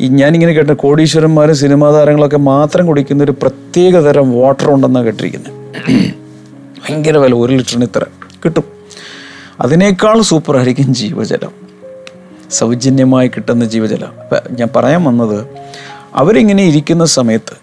[0.00, 5.52] ഈ ഞാനിങ്ങനെ കേട്ട കോടീശ്വരന്മാരും സിനിമാ താരങ്ങളൊക്കെ മാത്രം കുടിക്കുന്ന ഒരു പ്രത്യേക തരം വാട്ടർ ഉണ്ടെന്നാണ് കേട്ടിരിക്കുന്നത്
[6.84, 8.04] ഭയങ്കര വില ഒരു ലിറ്ററിന് ഇത്ര.
[8.44, 8.64] കിട്ടും.
[9.60, 11.52] അതിനേക്കാൾ സൂപ്പർ ആയിരിക്കും ജീവജലം.
[12.50, 14.12] സൗജന്യമായി കിട്ടുന്ന ജീവജലം.
[14.50, 15.46] ഞാൻ പറയാൻ വന്നത്
[16.14, 17.56] അവരിങ്ങനെ ഇരിക്കുന്ന സമയത്ത്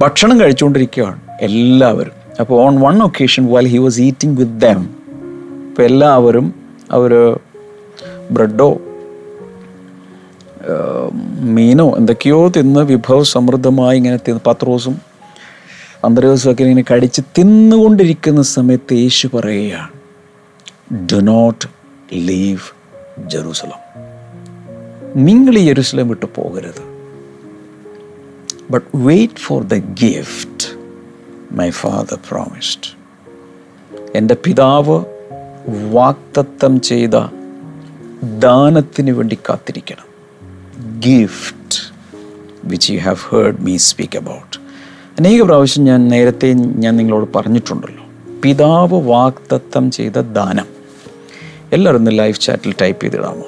[0.00, 2.12] ഭക്ഷണം കഴിച്ചുകൊണ്ടിരിക്കുകയാണ് എല്ലാവരും.
[2.40, 4.90] അപ്പോൾ on one occasion while he was eating with them
[5.68, 6.54] അപ്പോൾ എല്ലാവരും
[6.92, 7.38] അവർ
[8.30, 8.78] ബ്രെഡോ
[11.40, 14.98] മീനോ എന്തൊക്കെയോ തിന്ന് വിഭവ സമൃദ്ധമായി ഇങ്ങനെ തിന്ന് പത്രോസും
[16.04, 19.88] അന്തര ഒക്കെ ഇങ്ങനെ കടിച്ച് തിന്നുകൊണ്ടിരിക്കുന്ന സമയത്ത് യേശു പറയുകയാണ്
[21.12, 21.68] ഡു നോട്ട്
[22.12, 22.60] ലീവ്
[23.26, 23.80] ജെറൂസലം
[25.16, 26.97] നിങ്ങൾ ഈ ജെറൂസലം വിട്ടു പോകരുത്.
[28.70, 30.76] But wait for the gift,
[31.60, 32.98] my father promised.
[34.14, 35.04] എന്റെ പിതാവ്
[35.90, 37.26] വാക്തത്വം ചെയ്ത
[38.38, 40.08] ദാനത്തിന് വേണ്ടി കാത്തിരിക്കണം.
[41.00, 41.92] Gift
[42.64, 44.56] which you have heard me speak about
[45.18, 48.04] അനേക പ്രാവശ്യം ഞാൻ നേരത്തെ ഞാൻ നിങ്ങളോട് പറഞ്ഞിട്ടുണ്ടല്ലോ.
[48.44, 50.66] പിതാവ് വാക്തത്വം ചെയ്ത ദാനം.
[51.72, 53.44] എല്ലാവരും ഒന്ന് ലൈവ് ചാറ്റിൽ ടൈപ്പ് ചെയ്തിടാമോ?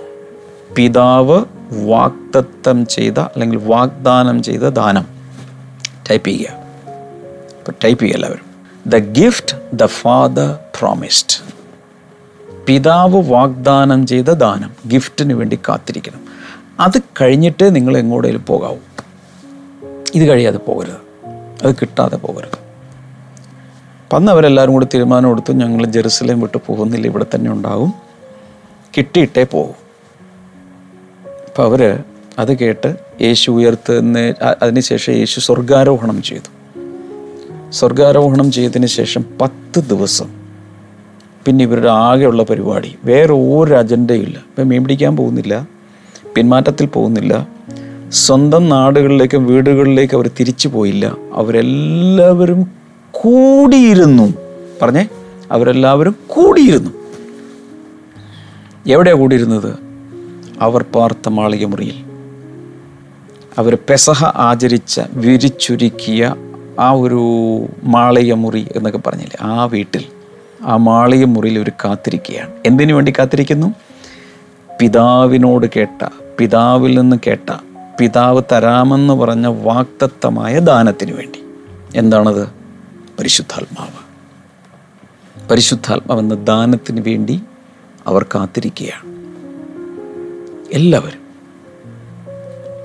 [0.77, 5.07] പിതാവ് വാക്തത്വം ചെയ്ത അല്ലെങ്കിൽ വാഗ്ദാനം ചെയ്ത ദാനം.
[6.11, 6.51] ടൈപ്പ് ചെയ്യുക.
[7.59, 8.51] ഇപ്പം ടൈപ്പ് ചെയ്യുക എല്ലാവരും.
[8.87, 11.51] The gift the Father promised
[12.67, 16.21] പിതാവ് വാഗ്ദാനം ചെയ്ത ദാനം ഗിഫ്റ്റിന് വേണ്ടി കാത്തിരിക്കണം.
[16.81, 18.77] അത് കഴിഞ്ഞിട്ട് നിങ്ങൾ എങ്ങോട്ടേലും പോകാവൂ.
[20.15, 21.27] ഇത് കഴിയാതെ പോകരുത്.
[21.67, 22.59] അത് കിട്ടാതെ പോകരുത്.
[24.05, 27.95] അപ്പം അന്ന് അവരെല്ലാവരും കൂടി തീരുമാനം എടുത്തു ഞങ്ങൾ ജെറുസലേം വിട്ട് പോകുന്നില്ല ഇവിടെ തന്നെ ഉണ്ടാവും
[28.97, 29.90] കിട്ടിയിട്ടേ പോകും.
[31.51, 31.99] അപ്പം അവർ
[32.39, 36.51] അത് കേട്ട് യേശു ഉയർത്തുന്ന അതിനുശേഷം യേശു സ്വർഗാരോഹണം ചെയ്തു.
[37.71, 40.29] സ്വർഗാരോഹണം ചെയ്തതിന് ശേഷം പത്ത് ദിവസം
[41.47, 42.99] പിന്നെ ഇവരുടെ ആകെയുള്ള പരിപാടി.
[43.05, 45.67] വേറെ ഒരു അജണ്ടയില്ല ഇപ്പം മീൻ പിടിക്കാൻ പോകുന്നില്ല
[46.37, 47.49] പിന്മാറ്റത്തിൽ പോകുന്നില്ല
[48.13, 51.17] സ്വന്തം നാടുകളിലേക്കും വീടുകളിലേക്കും അവർ തിരിച്ചു പോയില്ല.
[51.33, 52.71] അവരെല്ലാവരും
[53.11, 54.35] കൂടിയിരുന്നു.
[54.83, 55.09] പറഞ്ഞേ
[55.53, 56.91] അവരെല്ലാവരും കൂടിയിരുന്നു.
[58.89, 59.90] എവിടെയാണ് കൂടിയിരുന്നത്?
[60.61, 62.05] അവർ പാർത്ത മാളികമുറിയിൽ
[63.59, 66.35] അവർ പെസഹ ആചരിച്ച വിരിച്ചൊരുക്കിയ
[66.81, 67.23] ആ ഒരു
[67.83, 70.05] മാളികമുറി എന്നൊക്കെ പറഞ്ഞില്ലേ ആ വീട്ടിൽ
[70.63, 72.51] ആ മാളികമുറിയിൽ ഒരു കാത്തിരിക്കുകയാണ്.
[72.67, 73.75] എന്തിനു വേണ്ടി കാത്തിരിക്കുന്നു?
[74.81, 77.57] പിതാവിനോട് കേട്ട പിതാവിൽ നിന്ന് കേട്ട
[78.01, 81.45] പിതാവ് തരാമെന്ന് പറഞ്ഞ വാക്തത്വമായ ദാനത്തിനു വേണ്ടി.
[81.95, 82.49] എന്താണത്?
[83.19, 84.11] പരിശുദ്ധാത്മാവ്.
[85.49, 87.41] പരിശുദ്ധാത്മാവെന്ന ദാനത്തിന് വേണ്ടി
[88.07, 89.10] അവർ കാത്തിരിക്കുകയാണ്.
[90.73, 91.21] എല്ലാവരും.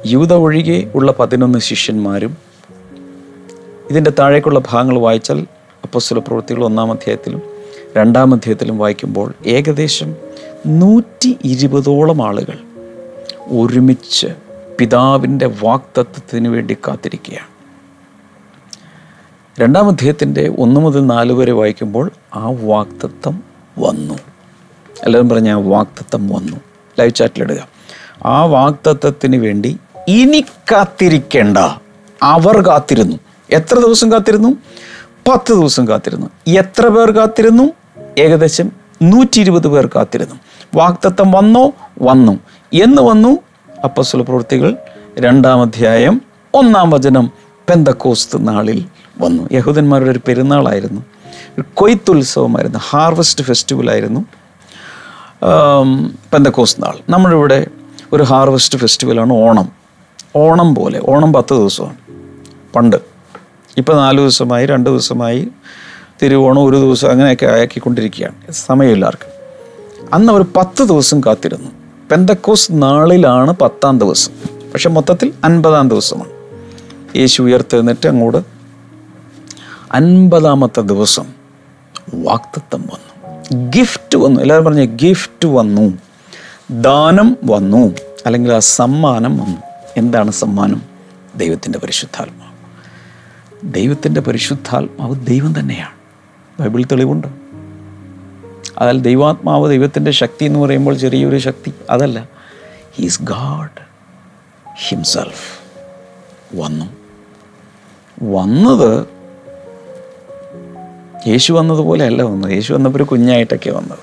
[0.05, 2.37] യൂത ഒഴികെ ഉള്ള പതിനൊന്ന് ശിഷ്യന്മാരും
[3.91, 5.47] ഇതിന്റെ താഴേക്കുള്ള ഭാഗങ്ങൾ വായിച്ചാൽ
[5.83, 7.41] അപ്പസ്വല പ്രവൃത്തികൾ ഒന്നാം അധ്യായത്തിലും
[7.97, 10.15] രണ്ടാം അധ്യായത്തിലും വായിക്കുമ്പോൾ ഏകദേശം
[10.67, 12.57] നൂറ്റി ഇരുപതോളം ആളുകൾ
[13.41, 14.27] ഒരുമിച്ച്
[14.79, 17.47] പിതാവിന്റെ വാക്തത്വത്തിന് വേണ്ടി കാത്തിരിക്കുകയാണ്.
[19.61, 23.43] രണ്ടാം അധ്യായത്തിന്റെ ഒന്ന് മുതൽ നാല് വരെ വായിക്കുമ്പോൾ ആ വാക്തത്വം
[23.79, 24.13] വന്നു.
[25.03, 26.57] എല്ലാവരും പറഞ്ഞ ആ വാക്തത്വം വന്നു.
[26.99, 27.74] ലൈവ് ചാറ്റിലിടുക
[28.25, 31.57] ആ വാക്തത്വത്തിന് വേണ്ടി ഇനി കാത്തിരിക്കേണ്ട.
[32.23, 33.17] അവർ കാത്തിരുന്നു.
[33.51, 34.49] എത്ര ദിവസം കാത്തിരുന്നു?
[35.29, 36.27] പത്ത് ദിവസം കാത്തിരുന്നു.
[36.47, 37.63] എത്ര പേർ കാത്തിരുന്നു?
[38.17, 40.35] ഏകദേശം നൂറ്റി ഇരുപത് പേർ കാത്തിരുന്നു.
[40.75, 41.71] വാക്തത്വം വന്നോ?
[42.01, 42.39] വന്നു.
[42.73, 43.37] എന്ന് വന്നു?
[43.83, 44.77] അപ്പസ്വല പ്രവൃത്തികൾ
[45.19, 46.21] രണ്ടാം അധ്യായം
[46.53, 47.31] ഒന്നാം വചനം
[47.69, 48.85] പെന്തക്കോസ്ത് നാളിൽ
[49.17, 49.49] വന്നു.
[49.51, 51.01] യഹൂദന്മാരുടെ ഒരു പെരുന്നാളായിരുന്നു.
[51.57, 52.79] ഒരു കൊയ്ത്തുത്സവമായിരുന്നു.
[52.89, 54.25] ഹാർവസ്റ്റ് ഫെസ്റ്റിവലായിരുന്നു
[56.33, 56.97] പെന്തക്കോസ് നാൾ.
[57.09, 57.67] നമ്മളിവിടെ
[58.15, 59.71] ഒരു ഹാർവസ്റ്റ് ഫെസ്റ്റിവലാണ് ഓണം.
[60.35, 61.97] ഓണം പോലെ ഓണം പത്ത് ദിവസമാണ്.
[62.75, 62.95] പണ്ട്.
[63.77, 65.47] ഇപ്പം നാല് ദിവസമായി രണ്ട് ദിവസമായി
[66.23, 68.51] തിരുവോണം ഒരു ദിവസം അങ്ങനെയൊക്കെ ആക്കിക്കൊണ്ടിരിക്കുകയാണ്.
[68.51, 69.35] സമയമില്ലാർക്ക്
[70.13, 71.71] അന്ന് അവർ പത്ത് ദിവസം കാത്തിരുന്നു.
[72.11, 74.31] പെന്തക്കോസ് നാളിലാണ് പത്താം ദിവസം.
[74.73, 76.29] പക്ഷെ മൊത്തത്തിൽ അൻപതാം ദിവസമാണ്.
[77.17, 78.37] യേശു ഉയർത്തെഴുന്നേറ്റ് അങ്ങോട്ട്.
[79.91, 81.25] അൻപതാമത്തെ ദിവസം
[82.13, 83.69] വാക്തത്വം വന്നു.
[83.75, 84.41] ഗിഫ്റ്റ് വന്നു.
[84.41, 85.93] എല്ലാവരും പറഞ്ഞു ഗിഫ്റ്റ് വന്നു.
[86.71, 87.93] ദാനം വന്നു.
[88.25, 89.57] അല്ലെങ്കിൽ ആ സമ്മാനം വന്നു.
[89.97, 90.81] എന്താണ് സമ്മാനം?
[91.35, 92.55] ദൈവത്തിന്റെ പരിശുദ്ധാത്മാവ്.
[93.73, 95.95] ദൈവത്തിന്റെ പരിശുദ്ധാത്മാവ് ദൈവം തന്നെയാണ്.
[96.61, 97.27] ബൈബിൾ തെളിവുണ്ട്.
[98.77, 102.27] അതിൽ ദൈവാത്മാവ് ദൈവത്തിന്റെ ശക്തി എന്ന് പറയുമ്പോൾ ചെറിയൊരു ശക്തി അതല്ല.
[102.95, 103.81] ഹീസ് ഗാഡ്
[104.87, 105.59] ഹിംസെൽഫ്
[106.55, 106.85] വന്നു.
[108.23, 109.07] വന്നത്
[111.27, 112.51] യേശു വന്നതുപോലെ അല്ല വന്നത്.
[112.51, 113.99] യേശു വന്നപ്പോൾ ഒരു കുഞ്ഞായിട്ടൊക്കെ വന്നത്.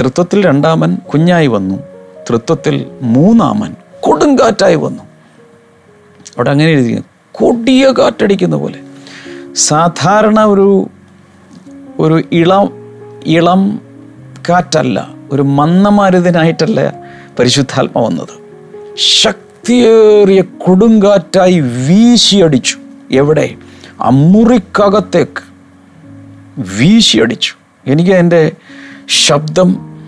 [0.00, 1.87] തൃത്വത്തിൽ രണ്ടാമൻ കുഞ്ഞായി വന്നു.
[2.30, 5.02] തൃത്വത്തിൽ മൂന്നാമൻ കൊടുങ്കാറ്റായി വന്നു.
[6.36, 8.80] അവിടെ അങ്ങനെ എഴുതിയിരിക്കുന്നു കൊടിയ കാറ്റടിക്കുന്ന പോലെ.
[9.52, 10.90] സാധാരണ ഒരു
[11.98, 12.70] ഒരു ഇളം
[13.24, 13.80] ഇളം
[14.48, 16.94] കാറ്റല്ല ഒരു മന്ദമാരുതനായിട്ടല്ല
[17.38, 18.28] പരിശുദ്ധാത്മ വന്നത്.
[18.96, 22.76] ശക്തിയേറിയ കൊടുങ്കാറ്റായി വീശിയടിച്ചു.
[23.10, 23.54] എവിടെ?
[24.00, 25.42] അമ്മുറിക്കകത്തേക്ക് മുറിക്കകത്തേക്ക്
[26.78, 27.54] വീശിയടിച്ചു.
[27.86, 28.52] എനിക്ക് എന്റെ
[29.26, 29.98] ശബ്ദം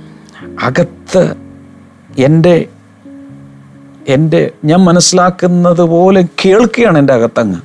[0.63, 1.50] അകത്ത്
[2.19, 2.67] എന്റെ
[4.09, 7.61] എന്റെ ഞാൻ മനസ്സിലാക്കുന്നത് പോലെ കേൾക്കുകയാണ് എന്റെ അകത്തങ്ങ്.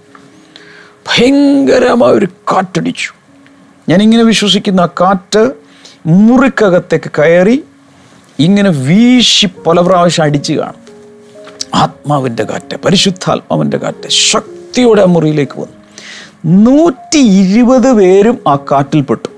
[1.08, 3.12] ഭയങ്കരമായ ഒരു കാറ്റടിച്ചു.
[3.90, 5.52] ഞാനിങ്ങനെ വിശ്വസിക്കുന്ന ആ കാറ്റ്
[6.06, 7.64] മുറിക്കകത്തേക്ക് കയറി
[8.40, 10.86] ഇങ്ങനെ വീശി പല പ്രാവശ്യം അടിച്ചു കാണും.
[11.76, 15.86] ആത്മാവിന്റെ കാറ്റ് പരിശുദ്ധാത്മാവിന്റെ കാറ്റ് ശക്തിയോടെ ആ മുറിയിലേക്ക് വന്നു.
[16.46, 19.30] നൂറ്റി ഇരുപത് പേരും ആ കാറ്റിൽപ്പെട്ടു.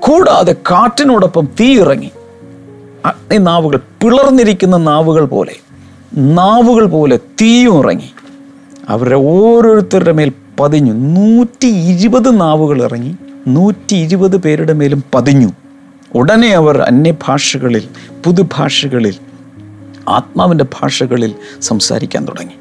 [0.00, 2.10] കൂടാതെ കാറ്റിനോടൊപ്പം തീ ഇറങ്ങി.
[3.04, 5.56] അഗ്നി നാവുകൾ പിളർന്നിരിക്കുന്ന നാവുകൾ പോലെ
[6.14, 8.10] നാവുകൾ പോലെ തീയും ഇറങ്ങി.
[8.88, 10.92] അവരുടെ ഓരോരുത്തരുടെ മേൽ പതിഞ്ഞു.
[10.92, 13.16] നൂറ്റി ഇരുപത് നാവുകൾ ഇറങ്ങി.
[13.48, 15.48] നൂറ്റി ഇരുപത് പേരുടെ മേലും പതിഞ്ഞു.
[16.14, 17.88] ഉടനെ അവർ അന്യഭാഷകളിൽ
[18.24, 19.14] പുതുഭാഷകളിൽ
[20.08, 22.54] ആത്മാവിന്റെ ഭാഷകളിൽ സംസാരിക്കാൻ തുടങ്ങി.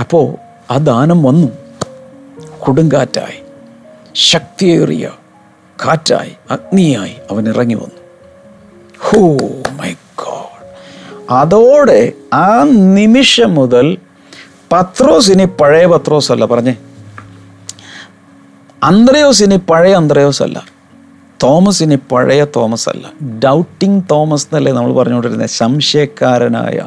[0.00, 0.34] അപ്പോൾ
[0.72, 1.48] ആ ദാനം വന്നു.
[2.60, 3.42] കൊടുങ്കാറ്റായി.
[4.14, 5.10] ശക്തിയേറിയ
[5.86, 8.01] കാറ്റായി അഗ്നിയായി അവൻ ഇറങ്ങി വന്നു.
[9.02, 9.20] ഹോ
[9.80, 10.66] മൈ ഗോഡ്
[11.30, 13.98] അതോടെ ആ നിമിഷം മുതൽ
[14.72, 16.74] പത്രോസ് ഇനി പഴയ പത്രോസ് അല്ല പറഞ്ഞേ.
[18.84, 20.64] അന്ത്രയോസ് ഇനി പഴയ അന്ത്രയോസ് അല്ല
[21.42, 23.06] തോമസ് ഇനി പഴയ തോമസ് അല്ല
[23.44, 26.78] ഡൗട്ടിങ് തോമസ് എന്നല്ലേ നമ്മൾ പറഞ്ഞുകൊണ്ടിരുന്നത് സംശയക്കാരനായ.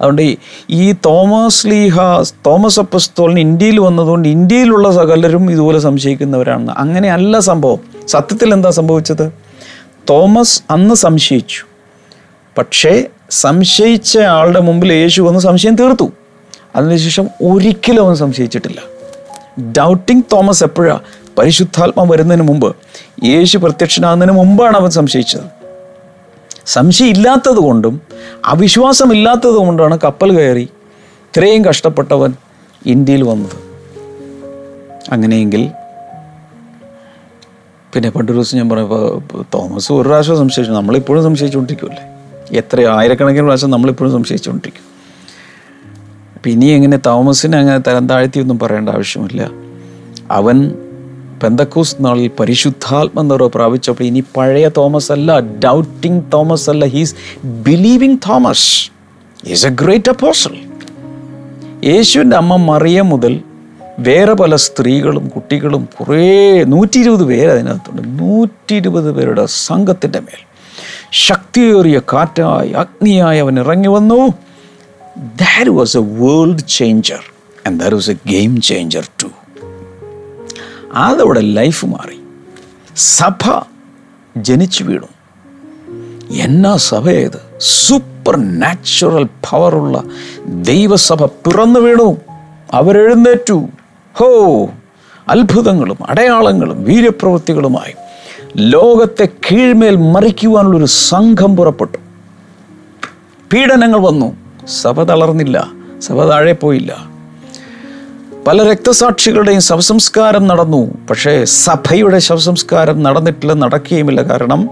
[0.00, 0.36] അതുകൊണ്ട്
[0.70, 1.98] ഈ തോമസ് ലീഹ
[2.46, 6.72] തോമസ് അപ്പസ്തോളിന് ഇന്ത്യയിൽ വന്നതുകൊണ്ട് ഇന്ത്യയിലുള്ള സകലരും ഇതുപോലെ സംശയിക്കുന്നവരാണെന്ന്.
[6.72, 7.80] അങ്ങനെയല്ല സംഭവം.
[8.08, 9.51] സത്യത്തിൽ എന്താ സംഭവിച്ചത്?
[10.10, 11.62] തോമസ് അന്ന് സംശയിച്ചു.
[12.58, 16.12] പക്ഷേ സംശയിച്ച ആളുടെ മുമ്പിൽ യേശു വന്ന് സംശയം തീർത്തു.
[16.76, 18.80] അതിനുശേഷം ഒരിക്കലും അവൻ സംശയിച്ചിട്ടില്ല.
[19.78, 21.00] ഡൗട്ടിങ് തോമസ് എപ്പോഴാണ്
[21.38, 22.76] പരിശുദ്ധാത്മ വരുന്നതിന് മുമ്പ്
[23.24, 25.62] യേശു പ്രത്യക്ഷനാകുന്നതിന് മുമ്പാണ് അവൻ സംശയിച്ചത്.
[26.66, 28.00] സംശയം ഇല്ലാത്തത് കൊണ്ടും
[28.44, 30.68] അവിശ്വാസമില്ലാത്തത് കൊണ്ടാണ് കപ്പൽ കയറി
[31.02, 32.34] ഇത്രയും കഷ്ടപ്പെട്ടവൻ
[32.86, 33.56] ഇന്ത്യയിൽ വന്നത്.
[35.12, 35.70] അങ്ങനെയെങ്കിൽ
[37.94, 40.72] പിന്നെ പണ്ടൊരു ദിവസം ഞാൻ പറഞ്ഞപ്പോൾ തോമസ് ഒരു പ്രാവശ്യം സംശയിച്ചു.
[40.72, 42.04] നമ്മളിപ്പോഴും സംശയിച്ചുകൊണ്ടിരിക്കുമല്ലേ
[42.58, 44.86] എത്ര ആയിരക്കണക്കിന് പ്രാവശ്യം നമ്മളിപ്പോഴും സംശയിച്ചുകൊണ്ടിരിക്കും.
[46.46, 49.50] ഇനി എങ്ങനെ തോമസിനെ അങ്ങനെ തരം താഴ്ത്തിയൊന്നും പറയേണ്ട ആവശ്യമില്ല.
[50.30, 50.74] അവൻ
[51.42, 58.90] പെന്തക്കൂസ് നാളിൽ പരിശുദ്ധാത്മ നിറവ് പ്രാപിച്ചപ്പോൾ ഇനി പഴയ തോമസ് അല്ല ഡൗട്ടിങ് തോമസ് അല്ല he's believing Thomas
[59.46, 60.54] is a great apostle
[61.84, 63.40] യേശുവിന്റെ അമ്മ മറിയ മുതൽ
[63.98, 68.22] വേറെ പല സ്ത്രീകളും കുട്ടികളും കുറേ നൂറ്റി ഇരുപത് പേര് അതിനകത്തുണ്ട്.
[68.22, 70.46] നൂറ്റി ഇരുപത് പേരുടെ സംഘത്തിന്റെ മേൽ
[71.12, 74.28] ശക്തിയേറിയ കാറ്റായി അഗ്നിയായി അവൻ ഇറങ്ങി വന്നു.
[75.16, 77.18] That was a world changer
[77.66, 79.26] and that was a game changer to
[80.94, 82.20] അതവിടെ ലൈഫ് മാറി.
[82.96, 83.62] സഭ
[84.36, 85.06] ജനിച്ചു വീണു.
[86.32, 90.02] എന്നാ സഭയേത് സൂപ്പർ നാച്ചുറൽ പവറുള്ള
[90.46, 92.16] ദൈവസഭ പിറന്നു വീണു.
[92.72, 93.68] അവരെഴുന്നേറ്റു.
[94.14, 94.66] ഹോ
[95.28, 97.94] അത്ഭുതങ്ങളും അടയാളങ്ങളും വീര്യപ്രവൃത്തികളുമായി
[98.56, 101.98] ലോകത്തെ കീഴ്മേൽ മറിക്കുവാനുള്ളൊരു സംഘം പുറപ്പെട്ടു.
[103.52, 104.36] പീഡനങ്ങൾ വന്നു.
[104.80, 105.68] സഭ തളർന്നില്ല.
[106.00, 107.12] സഭ താഴെ പോയില്ല.
[108.46, 110.90] പല രക്തസാക്ഷികളുടെയും ശവസംസ്കാരം നടന്നു.
[111.10, 114.22] പക്ഷേ സഭയുടെ ശവസംസ്കാരം നടന്നിട്ടില്ല നടക്കുകയുമില്ല.
[114.22, 114.68] കാരണം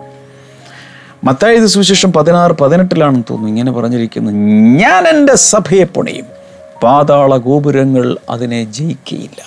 [1.24, 3.48] മത്തായത് സുവിശേഷം പതിനാറ് പതിനെട്ടിലാണെന്ന് തോന്നുന്നു.
[3.48, 4.30] ഇങ്ങനെ പറഞ്ഞിരിക്കുന്നു.
[4.78, 6.39] ഞാൻ എന്റെ സഭയെ പണിയും.
[6.82, 9.40] പാതാള ഗോപുരങ്ങൾ അതിനെ ജയിക്കുകയില്ല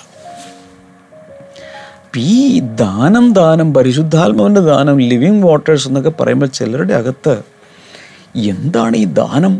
[2.32, 2.40] ഈ
[2.76, 7.34] ദാനം ദാനം പരിശുദ്ധാത്മാവിന്റെ ദാനം ലിവിങ് വാട്ടേഴ്സ് എന്നൊക്കെ പറയുമ്പോൾ ചിലരുടെ അകത്ത്
[8.50, 9.54] എന്താണ് ഈ ദാനം?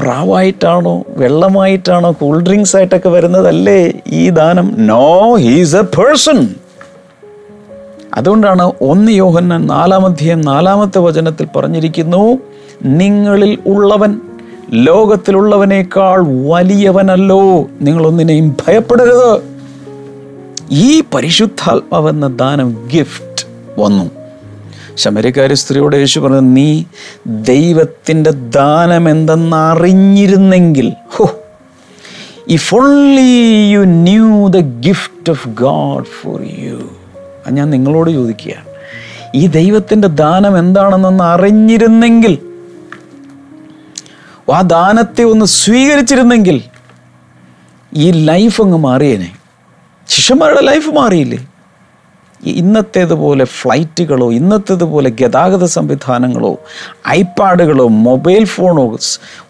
[0.00, 3.80] പ്രാവായിട്ടാണോ വെള്ളമായിട്ടാണോ കൂൾ ഡ്രിങ്ക്സ് ആയിട്ടൊക്കെ വരുന്നതല്ലേ
[4.12, 4.66] ഈ ദാനം?
[4.86, 5.04] നോ
[5.36, 6.40] ഹീസ് എ പേഴ്സൺ
[8.14, 12.22] അതുകൊണ്ടാണ് ഒന്ന് യോഹന്നാൻ നാലാമധ്യം നാലാമത്തെ വചനത്തിൽ പറഞ്ഞിരിക്കുന്നു
[12.96, 14.12] നിങ്ങളിൽ ഉള്ളവൻ
[14.72, 17.68] ലോകത്തിലുള്ളവനേക്കാൾ വലിയവനല്ലോ.
[17.80, 19.42] നിങ്ങളൊന്നിനെയും ഭയപ്പെടരുത്.
[20.70, 23.46] ഈ പരിശുദ്ധാത്മാവെന്ന ദാനം ഗിഫ്റ്റ്
[23.80, 24.10] വന്നു.
[24.94, 26.84] ശമരക്കാരി സ്ത്രീയോട് യേശു പറഞ്ഞു നീ
[27.26, 31.30] ദൈവത്തിന്റെ ദാനം എന്തെന്ന് അറിഞ്ഞിരുന്നെങ്കിൽ ഹോ
[32.48, 36.78] if only you knew the gift of God for you
[37.50, 38.52] ഞാൻ നിങ്ങളോട് ചോദിക്കുക
[39.34, 42.38] ഈ ദൈവത്തിന്റെ ദാനം എന്താണെന്നൊന്ന് അറിഞ്ഞിരുന്നെങ്കിൽ
[44.52, 46.62] ആ ദാനത്തെ ഒന്ന് സ്വീകരിച്ചിരുന്നെങ്കിൽ
[47.94, 49.32] ഈ ലൈഫ് അങ്ങ് മാറിയേനെ.
[50.08, 51.46] ശിഷ്യന്മാരുടെ ലൈഫ് മാറിയില്ലേ?
[52.46, 56.56] ഇന്നത്തേതുപോലെ ഫ്ലൈറ്റുകളോ ഇന്നത്തേതുപോലെ ഗതാഗത സംവിധാനങ്ങളോ
[57.08, 58.98] ഐപാഡുകളോ മൊബൈൽ ഫോണോ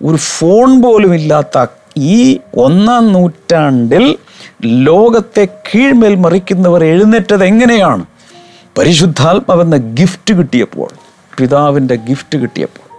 [0.03, 4.19] ഒരു ഫോൺ പോലും ഇല്ലാത്ത ഈ ഒന്നാം നൂറ്റാണ്ടിൽ
[4.65, 8.05] ലോകത്തെ കീഴ്മേൽ മറിക്കുന്നവർ എഴുന്നേറ്റത് എങ്ങനെയാണ്?
[8.79, 10.91] പരിശുദ്ധാത്മാവെന്ന ഗിഫ്റ്റ് കിട്ടിയപ്പോൾ
[11.39, 12.92] പിതാവിന്റെ ഗിഫ്റ്റ് കിട്ടിയപ്പോൾ.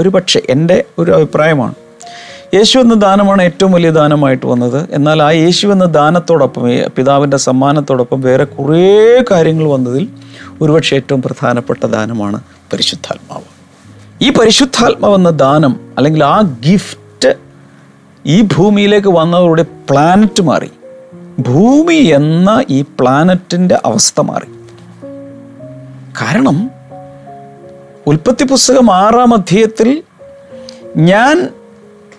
[0.00, 1.74] ഒരു പക്ഷേ എന്റെ ഒരു അഭിപ്രായമാണ്.
[2.54, 4.88] യേശു എന്ന ദാനമാണ് ഏറ്റവും വലിയ ദാനമായിട്ട് വന്നത്.
[4.92, 6.62] എന്നാൽ ആ യേശു എന്ന ദാനത്തോടൊപ്പം
[6.96, 10.08] പിതാവിന്റെ സമ്മാനത്തോടൊപ്പം വേറെ കുറേ കാര്യങ്ങൾ വന്നതിൽ
[10.60, 12.40] ഒരുപക്ഷെ ഏറ്റവും പ്രധാനപ്പെട്ട ദാനമാണ്
[12.72, 13.42] പരിശുദ്ധാത്മാവ്.
[14.22, 17.34] ഈ പരിശുദ്ധാത്മാവ് എന്ന ദാനം അല്ലെങ്കിൽ ആ ഗിഫ്റ്റ്
[18.26, 20.70] ഈ ഭൂമിയിലേക്ക് വന്നതോടെ പ്ലാനറ്റ് മാറി.
[21.38, 24.46] ഭൂമി എന്ന ഈ പ്ലാനറ്റിന്റെ അവസ്ഥ മാറി.
[26.22, 26.70] കാരണം
[28.10, 30.02] ഉൽപ്പത്തി പുസ്തകം ആറാം അധ്യായത്തിൽ
[30.96, 31.48] ഞാൻ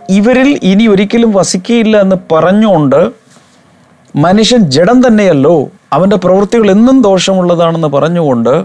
[0.09, 3.11] ഇവരിൽ ഇനി ഒരിക്കലും വസിക്കുകയില്ല എന്ന് പറഞ്ഞുകൊണ്ട്
[4.15, 8.63] മനുഷ്യൻ ജഡം തന്നെയല്ലോ അവന്റെ പ്രവൃത്തികൾ എന്നും ദോഷമുള്ളതാണെന്ന് പറഞ്ഞുകൊണ്ട്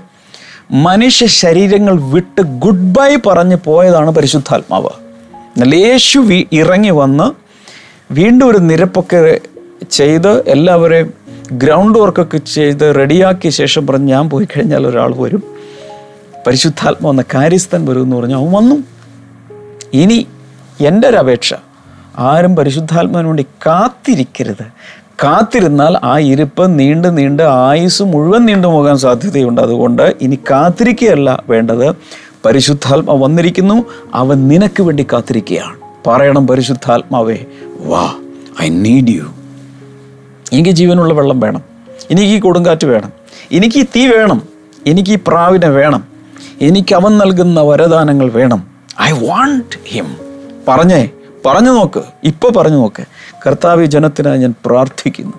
[0.70, 4.88] മനുഷ്യ ശരീരങ്ങൾ വിട്ട് ഗുഡ് ബൈ പറഞ്ഞ് പോയതാണ് പരിശുദ്ധാത്മാവ്.
[5.56, 7.30] എന്നാൽ വി- ഇറങ്ങി വന്ന്
[8.14, 9.40] വീണ്ടും ഒരു നിരപ്പൊക്കെ
[9.90, 11.14] ചെയ്ത് എല്ലാവരെയും
[11.52, 15.55] ഗ്രൗണ്ട് വർക്കൊക്കെ ചെയ്ത് റെഡിയാക്കിയ ശേഷം പറഞ്ഞ് ഞാൻ പോയി കഴിഞ്ഞാൽ ഒരാൾ വരും.
[16.46, 18.74] പരിശുദ്ധാത്മ എന്ന കാര്യസ്ഥൻ വരും എന്ന് പറഞ്ഞു അവൻ വന്നു.
[19.92, 20.26] ഇനി
[20.80, 21.54] എന്റെ ഒരു അപേക്ഷ
[22.18, 24.64] ആരും പരിശുദ്ധാത്മാവിന് വേണ്ടി കാത്തിരിക്കരുത്.
[25.24, 29.60] കാത്തിരുന്നാൽ ആ ഇരിപ്പ് നീണ്ട് നീണ്ട് ആയുസ് മുഴുവൻ നീണ്ടു പോകാൻ സാധ്യതയുണ്ട്.
[29.60, 31.94] അതുകൊണ്ട് ഇനി കാത്തിരിക്കുകയല്ല വേണ്ടത്.
[32.44, 33.84] പരിശുദ്ധാത്മ വന്നിരിക്കുന്നു.
[34.14, 35.76] അവൻ നിനക്ക് വേണ്ടി കാത്തിരിക്കുകയാണ്.
[36.06, 37.38] പറയണം പരിശുദ്ധാത്മാവേ
[37.80, 38.14] വാ
[38.62, 39.24] ഐ നീഡ് യു.
[40.52, 41.62] എനിക്ക് ജീവനുള്ള വെള്ളം വേണം.
[42.10, 43.12] എനിക്ക് ഈ കൊടുങ്കാറ്റ് വേണം.
[43.52, 44.42] എനിക്ക് ഈ തീ വേണം.
[44.86, 46.15] എനിക്ക് ഈ പ്രാവിനെ വേണം.
[46.62, 48.66] എനിക്ക് അവൻ നൽകുന്ന വരദാനങ്ങൾ വേണം.
[49.02, 50.16] ഐ വാണ്ട് ഹിം
[50.68, 51.10] പറഞ്ഞേ
[51.46, 52.02] പറഞ്ഞു നോക്ക്.
[52.24, 53.02] ഇപ്പോൾ പറഞ്ഞു നോക്ക്.
[53.46, 55.32] കർത്താവ് ജനത്തിനായി ഞാൻ പ്രാർത്ഥിക്കുന്നു.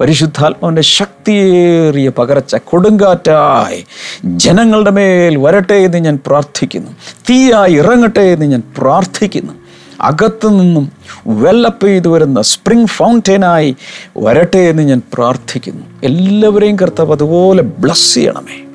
[0.00, 3.84] പരിശുദ്ധാത്മാവിന്റെ ശക്തിയേറിയ പകർച്ച കൊടുങ്കാറ്റായി
[4.24, 6.92] ജനങ്ങളുടെ മേൽ വരട്ടെ എന്ന് ഞാൻ പ്രാർത്ഥിക്കുന്നു.
[7.30, 9.52] തീയായി ഇറങ്ങട്ടെ എന്ന് ഞാൻ പ്രാർത്ഥിക്കുന്നു.
[10.00, 10.92] അകത്തു നിന്നും
[11.26, 13.76] വെള്ളപ്പ് ചെയ്തു വരുന്ന സ്പ്രിംഗ് ഫൗണ്ടൈനായി
[14.16, 15.82] വരട്ടെ എന്ന് ഞാൻ പ്രാർത്ഥിക്കുന്നു.
[16.02, 18.71] എല്ലാവരെയും കർത്താവ് അതുപോലെ ബ്ലസ് ചെയ്യണമേ.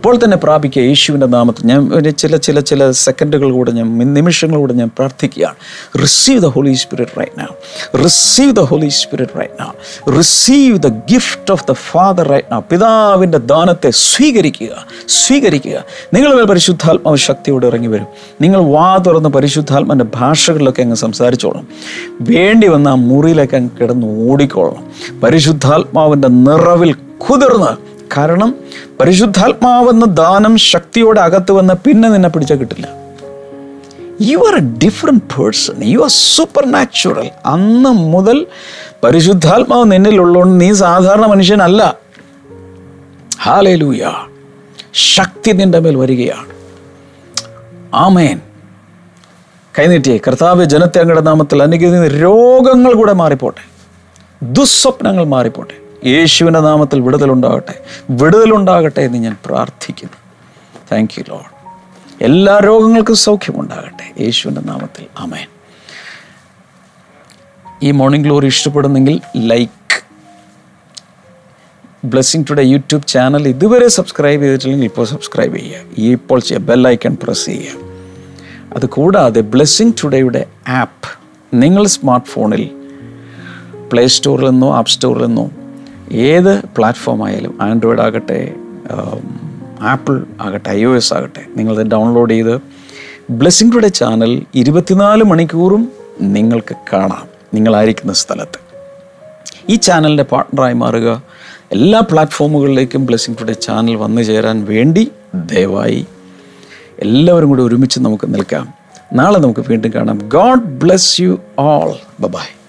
[0.00, 1.66] ഇപ്പോൾ തന്നെ പ്രാപിക്കുക യേശുവിന്റെ നാമത്തിൽ.
[1.66, 1.80] ഞാൻ
[2.18, 5.54] ചില ചില ചില സെക്കൻഡുകൾ കൂടെ ഞാൻ നിമിഷങ്ങൾ കൂടെ ഞാൻ പ്രാർത്ഥിക്കുകയാണ്.
[6.02, 7.46] Receive the Holy Spirit right now
[8.04, 9.72] receive the Holy Spirit right now
[10.18, 14.86] receive the gift of the Father right now പിതാവിന്റെ ദാനത്തെ സ്വീകരിക്കുക.
[15.08, 15.84] സ്വീകരിക്കുക.
[16.14, 18.06] നിങ്ങൾ പരിശുദ്ധാത്മാവ് ശക്തിയോട് ഇറങ്ങി വരും
[18.40, 21.68] നിങ്ങൾ വാ തുറന്ന് പരിശുദ്ധാത്മാന്റെ ഭാഷകളിലൊക്കെ അങ്ങ് സംസാരിച്ചോളണം.
[22.20, 24.84] വേണ്ടി വന്ന ആ മുറിയിലൊക്കെ അങ്ങ് കിടന്ന് ഓടിക്കോളണം.
[25.20, 28.54] പരിശുദ്ധാത്മാവിന്റെ നിറവിൽ കുതിർന്ന് കാരണം
[29.00, 32.88] പരിശുദ്ധാത്മാവെന്ന ദാനം ശക്തിയോടെ അകത്ത് വന്ന പിന്നെ നിന്നെ പിടിച്ചാൽ കിട്ടില്ല.
[34.20, 38.46] You are a different person you are super natural അന്ന് മുതൽ
[39.04, 41.96] പരിശുദ്ധാത്മാവ് നിന്നിലുള്ളതുകൊണ്ട് നീ സാധാരണ മനുഷ്യനല്ല.
[43.42, 44.12] ഹാലേലൂയ
[44.92, 46.46] ശക്തി നിന്റെ മേൽ വരികയാണ്.
[47.94, 48.40] ആമേൻ
[49.78, 53.62] കൈനീട്ടിയേ കർത്താവ് ജനത്തെ അങ്ങയുടെ നാമത്തിൽ അനുഗ്രഹിക്കുന്ന രോഗങ്ങൾ കൂടെ മാറിപ്പോട്ടെ.
[54.42, 55.89] ദുസ്വപ്നങ്ങൾ മാറിപ്പോട്ടെ.
[56.06, 57.80] യേശുവിന്റെ നാമത്തിൽ വിടുതലുണ്ടാകട്ടെ.
[58.10, 60.16] വിടുതലുണ്ടാകട്ടെ എന്ന് ഞാൻ പ്രാർത്ഥിക്കുന്നു.
[60.92, 61.60] താങ്ക് യു ലോഡ്
[62.24, 64.22] എല്ലാ രോഗങ്ങൾക്കും സൗഖ്യമുണ്ടാകട്ടെ.
[64.22, 65.06] യേശുവിന്റെ നാമത്തിൽ.
[65.18, 65.46] അമേൻ
[67.82, 69.70] ഈ morning glory ഇഷ്ടപ്പെടുന്നെങ്കിൽ like
[72.06, 75.80] blessing today YouTube channel ഇതുവരെ സബ്സ്ക്രൈബ് ചെയ്തിട്ടില്ലെങ്കിൽ ഇപ്പോൾ സബ്സ്ക്രൈബ് ചെയ്യുക.
[75.98, 77.90] ഇപ്പോൾ ചെയ്യുക ബെൽ ഐക്കൺ പ്രസ് ചെയ്യുക.
[78.76, 81.18] അത് കൂടാതെ ബ്ലെസ്സിങ് ടുഡേയുടെ ആപ്പ്
[81.54, 82.70] നിങ്ങൾ സ്മാർട്ട് ഫോണിൽ
[83.92, 85.50] പ്ലേ സ്റ്റോറിൽ നിന്നോ ആപ്പ് സ്റ്റോറിൽ നിന്നോ
[86.12, 88.54] ഏത് പ്ലാറ്റ്ഫോമായാലും ആൻഡ്രോയിഡ് ആകട്ടെ
[89.80, 92.60] ആപ്പിൾ ആകട്ടെ ഐ ഒ എസ് ആകട്ടെ നിങ്ങളത് ഡൗൺലോഡ് ചെയ്ത്
[93.30, 97.26] ബ്ലെസ്സിംഗ് ടുഡേ ചാനൽ ഇരുപത്തിനാല് മണിക്കൂറും നിങ്ങൾക്ക് കാണാം.
[97.54, 98.60] നിങ്ങളായിരിക്കുന്ന സ്ഥലത്ത്.
[99.68, 101.22] ഈ ചാനലിന്റെ പാർട്ട്ണറായി മാറുക.
[101.72, 106.06] എല്ലാ പ്ലാറ്റ്ഫോമുകളിലേക്കും ബ്ലെസ്സിംഗ് ടുഡേ ചാനൽ വന്നു ചേരാൻ വേണ്ടി ദയവായി
[106.98, 108.68] എല്ലാവരും കൂടി ഒരുമിച്ച് നമുക്ക് നിൽക്കാം.
[109.12, 110.18] നാളെ നമുക്ക് വീണ്ടും കാണാം.
[110.18, 112.59] God bless you all bye